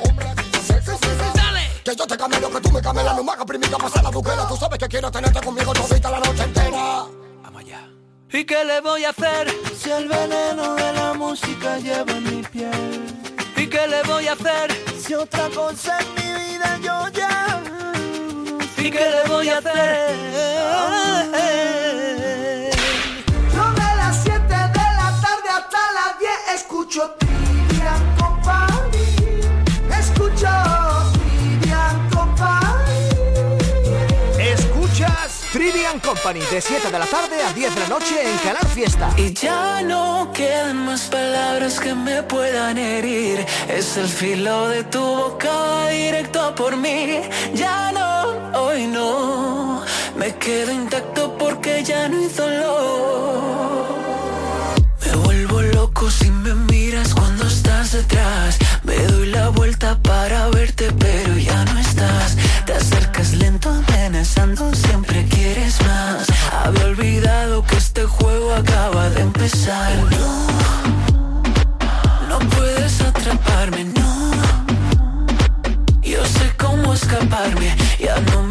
Hombre, 0.03 0.25
Que 1.83 1.95
yo 1.95 2.05
te 2.05 2.15
camelo, 2.15 2.51
que 2.51 2.61
tú 2.61 2.71
me 2.71 2.81
camelas, 2.81 3.15
no 3.15 3.23
me 3.23 3.31
hagas 3.31 3.45
primica, 3.45 3.77
pasa 3.77 4.03
la 4.03 4.09
buquera. 4.09 4.47
Tú 4.47 4.55
sabes 4.55 4.77
que 4.77 4.87
quiero 4.87 5.09
tenerte 5.09 5.41
conmigo 5.41 5.73
todita 5.73 6.11
la 6.11 6.19
noche 6.19 6.43
entera. 6.43 7.05
Vamos 7.41 7.61
allá. 7.61 7.89
¿Y 8.31 8.45
qué 8.45 8.63
le 8.63 8.81
voy 8.81 9.03
a 9.03 9.09
hacer 9.09 9.49
Si 9.75 9.89
el 9.89 10.07
veneno 10.07 10.75
de 10.75 10.93
la 10.93 11.13
música 11.15 11.79
lleva 11.79 12.11
en 12.11 12.23
mi 12.23 12.43
piel. 12.43 13.03
¿Y 13.57 13.67
qué 13.67 13.87
le 13.87 14.03
voy 14.03 14.27
a 14.27 14.33
hacer 14.33 14.71
Si 15.03 15.13
otra 15.15 15.49
cosa 15.49 15.97
en 15.99 16.13
mi 16.15 16.43
vida 16.43 16.79
yo 16.83 17.07
ya. 17.09 17.61
¿Y 18.77 18.91
qué 18.91 19.09
le 19.09 19.23
voy 19.27 19.49
a 19.49 19.57
hacer? 19.57 20.90
Company 36.23 36.45
de 36.51 36.61
7 36.61 36.91
de 36.91 36.99
la 36.99 37.05
tarde 37.05 37.41
a 37.41 37.53
10 37.53 37.73
de 37.73 37.81
la 37.81 37.87
noche 37.87 38.15
en 38.21 38.37
Canal 38.39 38.67
Fiesta. 38.73 39.09
Y 39.17 39.33
ya 39.33 39.81
no 39.81 40.31
quedan 40.33 40.85
más 40.85 41.01
palabras 41.03 41.79
que 41.79 41.95
me 41.95 42.21
puedan 42.23 42.77
herir. 42.77 43.45
Es 43.67 43.97
el 43.97 44.07
filo 44.07 44.67
de 44.67 44.83
tu 44.83 44.99
boca 44.99 45.87
directo 45.89 46.53
por 46.55 46.75
mí. 46.77 47.21
Ya 47.53 47.91
no, 47.91 48.59
hoy 48.59 48.87
no. 48.87 49.83
Me 50.15 50.35
quedo 50.35 50.71
intacto 50.71 51.35
porque 51.37 51.83
ya 51.83 52.07
no 52.07 52.17
hay 52.17 52.27
dolor. 52.27 53.85
Me 55.05 55.15
vuelvo 55.15 55.61
loco 55.61 56.11
si 56.11 56.29
me 56.29 56.53
miras 56.53 57.13
cuando 57.15 57.47
estás 57.47 57.93
detrás. 57.93 58.59
Doy 59.11 59.27
la 59.27 59.49
vuelta 59.49 59.97
para 60.01 60.47
verte, 60.49 60.89
pero 60.97 61.37
ya 61.37 61.65
no 61.65 61.79
estás. 61.79 62.37
Te 62.65 62.73
acercas 62.73 63.33
lento, 63.33 63.69
amenazando, 63.69 64.73
siempre 64.73 65.25
quieres 65.25 65.81
más. 65.81 66.27
Había 66.63 66.85
olvidado 66.85 67.63
que 67.65 67.75
este 67.75 68.03
juego 68.05 68.53
acaba 68.53 69.09
de 69.09 69.21
empezar. 69.21 69.91
No, 70.11 70.47
no 72.29 72.39
puedes 72.55 73.01
atraparme, 73.01 73.83
no. 73.83 74.31
Yo 76.01 76.25
sé 76.25 76.45
cómo 76.57 76.93
escaparme, 76.93 77.75
ya 77.99 78.17
no 78.31 78.43
me 78.43 78.50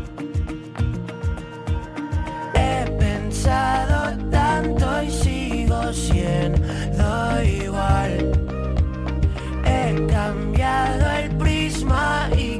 Pensado 3.41 4.17
tanto 4.29 5.03
y 5.03 5.09
sigo 5.09 5.91
siendo 5.93 7.43
igual. 7.43 8.31
He 9.65 10.05
cambiado 10.07 11.11
el 11.11 11.35
prisma 11.37 12.29
y 12.37 12.59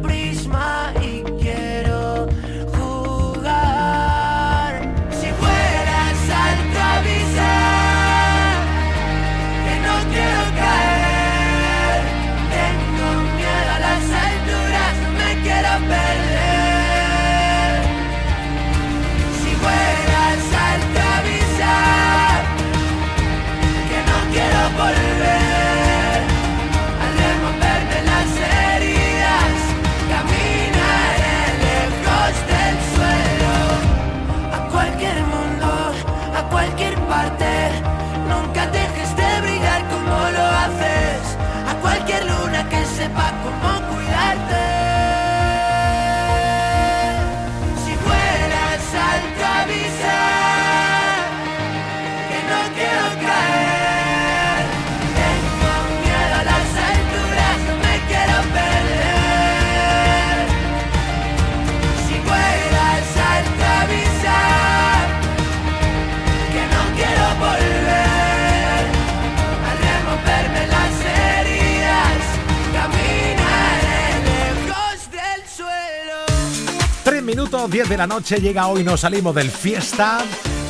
de 77.91 77.97
la 77.97 78.07
noche, 78.07 78.39
llega 78.39 78.67
hoy, 78.67 78.85
nos 78.85 79.01
salimos 79.01 79.35
del 79.35 79.51
fiesta. 79.51 80.19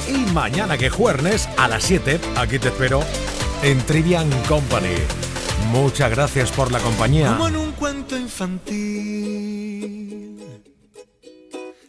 Y 0.10 0.14
mañana 0.32 0.76
que 0.76 0.90
jueves 0.90 1.48
a 1.56 1.68
las 1.68 1.84
7, 1.84 2.20
aquí 2.36 2.58
te 2.58 2.70
espero 2.70 3.04
en 3.62 3.80
Trivian 3.86 4.28
Company. 4.48 4.96
Muchas 5.72 6.10
gracias 6.10 6.50
por 6.52 6.72
la 6.72 6.80
compañía. 6.80 7.28
Como 7.28 7.48
en 7.48 7.58
un 7.58 7.74
cuento 7.74 8.18
infantil, 8.18 8.76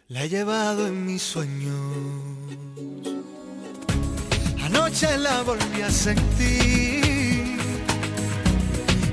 la 0.09 0.25
he 0.25 0.29
llevado 0.29 0.87
en 0.87 1.07
mis 1.07 1.23
sueños. 1.23 1.81
Anoche 4.63 5.17
la 5.17 5.41
volví 5.45 5.81
a 5.81 5.91
sentir 5.91 7.57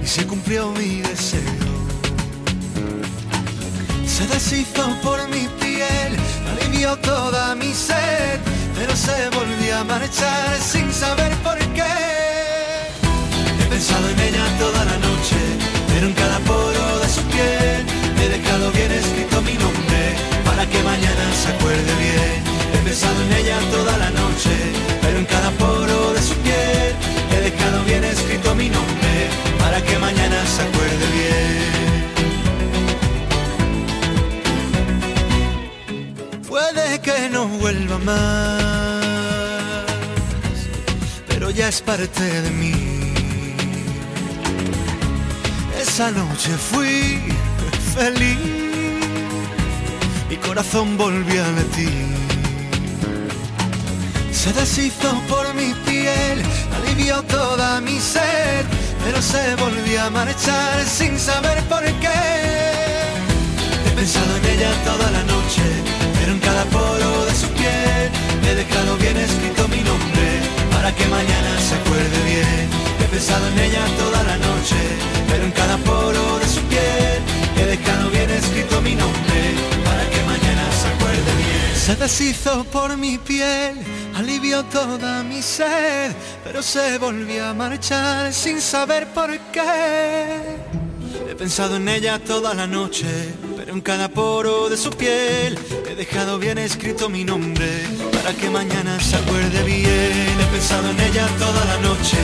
y 0.04 0.06
se 0.06 0.28
cumplió 0.28 0.74
mi 0.74 1.00
deseo. 1.00 1.40
Se 4.06 4.28
deshizo 4.28 4.86
por 5.02 5.26
mi 5.30 5.48
piel, 5.62 5.69
alivió 6.52 6.96
toda 6.98 7.56
mi 7.56 7.74
sed, 7.74 8.40
pero 8.76 8.96
se 8.96 9.30
volvió 9.30 9.78
a 9.78 9.84
marchar 9.84 10.58
sin 10.62 10.92
saber 10.92 11.32
por 11.44 11.58
qué. 11.76 11.96
He 13.60 13.66
pensado 13.70 14.10
en 14.10 14.20
ella 14.20 14.46
toda 14.58 14.86
la 14.86 14.98
noche, 14.98 15.40
pero 15.90 16.08
en 16.08 16.14
cada 16.14 16.40
poro 16.40 17.00
de 17.00 17.10
su 17.10 17.22
piel 17.34 17.86
he 18.22 18.28
dejado 18.38 18.72
bien 18.72 18.92
escrito 18.92 19.42
mi 19.42 19.54
nombre 19.54 20.16
para 20.46 20.66
que 20.66 20.84
mañana 20.84 21.26
se 21.42 21.50
acuerde 21.50 21.94
bien. 22.06 22.44
He 22.74 22.78
pensado 22.84 23.22
en 23.24 23.34
ella 23.34 23.58
toda 23.72 23.98
la 23.98 24.10
noche, 24.12 24.56
pero 25.02 25.18
en 25.20 25.26
cada 25.26 25.52
poro 25.52 26.14
de 26.14 26.22
su 26.22 26.36
piel 26.46 26.94
he 27.32 27.40
dejado 27.50 27.84
bien 27.84 28.04
escrito 28.04 28.56
mi 28.56 28.70
nombre 28.70 29.30
para 29.60 29.82
que 29.82 29.98
mañana 29.98 30.38
se 30.46 30.62
acuerde 30.64 31.06
bien. 31.14 31.89
Puede 36.50 37.00
que 37.00 37.30
no 37.30 37.48
vuelva 37.48 38.00
más, 38.00 39.04
pero 41.28 41.52
ya 41.52 41.68
es 41.68 41.80
parte 41.80 42.24
de 42.24 42.50
mí. 42.50 42.74
Esa 45.80 46.10
noche 46.10 46.50
fui 46.72 47.22
feliz, 47.96 48.40
mi 50.28 50.38
corazón 50.38 50.98
volvió 50.98 51.46
a 51.46 51.52
latir. 51.52 52.08
Se 54.32 54.52
deshizo 54.54 55.22
por 55.30 55.54
mi 55.54 55.74
piel, 55.86 56.42
alivió 56.78 57.22
toda 57.24 57.80
mi 57.80 58.00
sed, 58.00 58.66
pero 59.04 59.22
se 59.22 59.56
volvió 59.56 60.04
a 60.04 60.10
marchar 60.10 60.84
sin 60.84 61.20
saber 61.20 61.62
por 61.66 61.84
qué. 61.84 62.20
He 63.86 63.92
pensado 63.96 64.36
en 64.38 64.46
ella 64.46 64.72
toda 64.84 65.12
la 65.12 65.24
noche, 65.26 65.64
cada 66.50 66.66
poro 66.66 67.26
de 67.30 67.36
su 67.42 67.48
piel 67.60 68.10
he 68.50 68.56
dejado 68.56 68.92
bien 68.98 69.18
escrito 69.18 69.68
mi 69.68 69.82
nombre 69.90 70.28
para 70.74 70.90
que 70.96 71.06
mañana 71.18 71.52
se 71.68 71.74
acuerde 71.82 72.20
bien. 72.32 72.66
He 73.02 73.08
pensado 73.16 73.46
en 73.52 73.60
ella 73.68 73.84
toda 74.04 74.20
la 74.24 74.38
noche, 74.50 74.80
pero 75.30 75.44
en 75.44 75.52
cada 75.52 75.78
poro 75.90 76.24
de 76.40 76.48
su 76.56 76.62
piel 76.72 77.20
he 77.60 77.66
dejado 77.76 78.10
bien 78.10 78.30
escrito 78.42 78.82
mi 78.82 78.96
nombre 79.04 79.40
para 79.88 80.04
que 80.12 80.20
mañana 80.34 80.64
se 80.82 80.88
acuerde 80.94 81.32
bien. 81.44 81.70
Se 81.86 81.96
deshizo 82.04 82.64
por 82.76 82.98
mi 82.98 83.18
piel, 83.20 83.74
alivió 84.16 84.64
toda 84.66 85.24
mi 85.24 85.42
sed, 85.44 86.12
pero 86.44 86.64
se 86.64 86.98
volvió 86.98 87.46
a 87.46 87.54
marchar 87.54 88.34
sin 88.34 88.60
saber 88.60 89.04
por 89.18 89.30
qué. 89.54 90.40
He 91.30 91.36
pensado 91.36 91.76
en 91.76 91.88
ella 91.90 92.18
toda 92.18 92.56
la 92.56 92.66
noche, 92.66 93.06
pero 93.70 93.78
en 93.78 93.84
cada 93.84 94.10
poro 94.10 94.68
de 94.68 94.78
su 94.78 94.90
piel 94.90 95.56
he 95.88 95.94
dejado 95.94 96.40
bien 96.40 96.58
escrito 96.58 97.08
mi 97.08 97.24
nombre 97.24 97.70
para 98.12 98.34
que 98.34 98.50
mañana 98.50 99.00
se 99.00 99.16
acuerde 99.16 99.62
bien. 99.62 100.34
He 100.42 100.48
pensado 100.52 100.90
en 100.90 101.00
ella 101.00 101.28
toda 101.38 101.64
la 101.66 101.78
noche, 101.88 102.18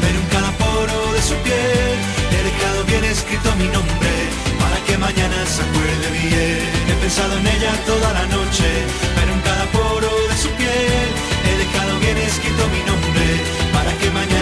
pero 0.00 0.16
en 0.22 0.26
cada 0.30 0.52
poro 0.62 1.12
de 1.12 1.22
su 1.22 1.34
piel 1.42 1.96
he 2.30 2.42
dejado 2.50 2.84
bien 2.84 3.04
escrito 3.04 3.50
mi 3.58 3.66
nombre 3.66 4.14
para 4.62 4.78
que 4.86 4.96
mañana 4.96 5.38
se 5.44 5.62
acuerde 5.66 6.08
bien. 6.22 6.70
He 6.86 6.94
pensado 7.02 7.36
en 7.36 7.46
ella 7.48 7.72
toda 7.84 8.12
la 8.12 8.26
noche, 8.26 8.68
pero 9.16 9.32
en 9.34 9.40
cada 9.40 9.64
poro 9.72 10.10
de 10.30 10.36
su 10.36 10.50
piel 10.50 11.08
he 11.50 11.54
dejado 11.64 11.98
bien 11.98 12.18
escrito 12.18 12.62
mi 12.74 12.82
nombre 12.86 13.26
para 13.74 13.90
que 13.98 14.08
mañana 14.10 14.41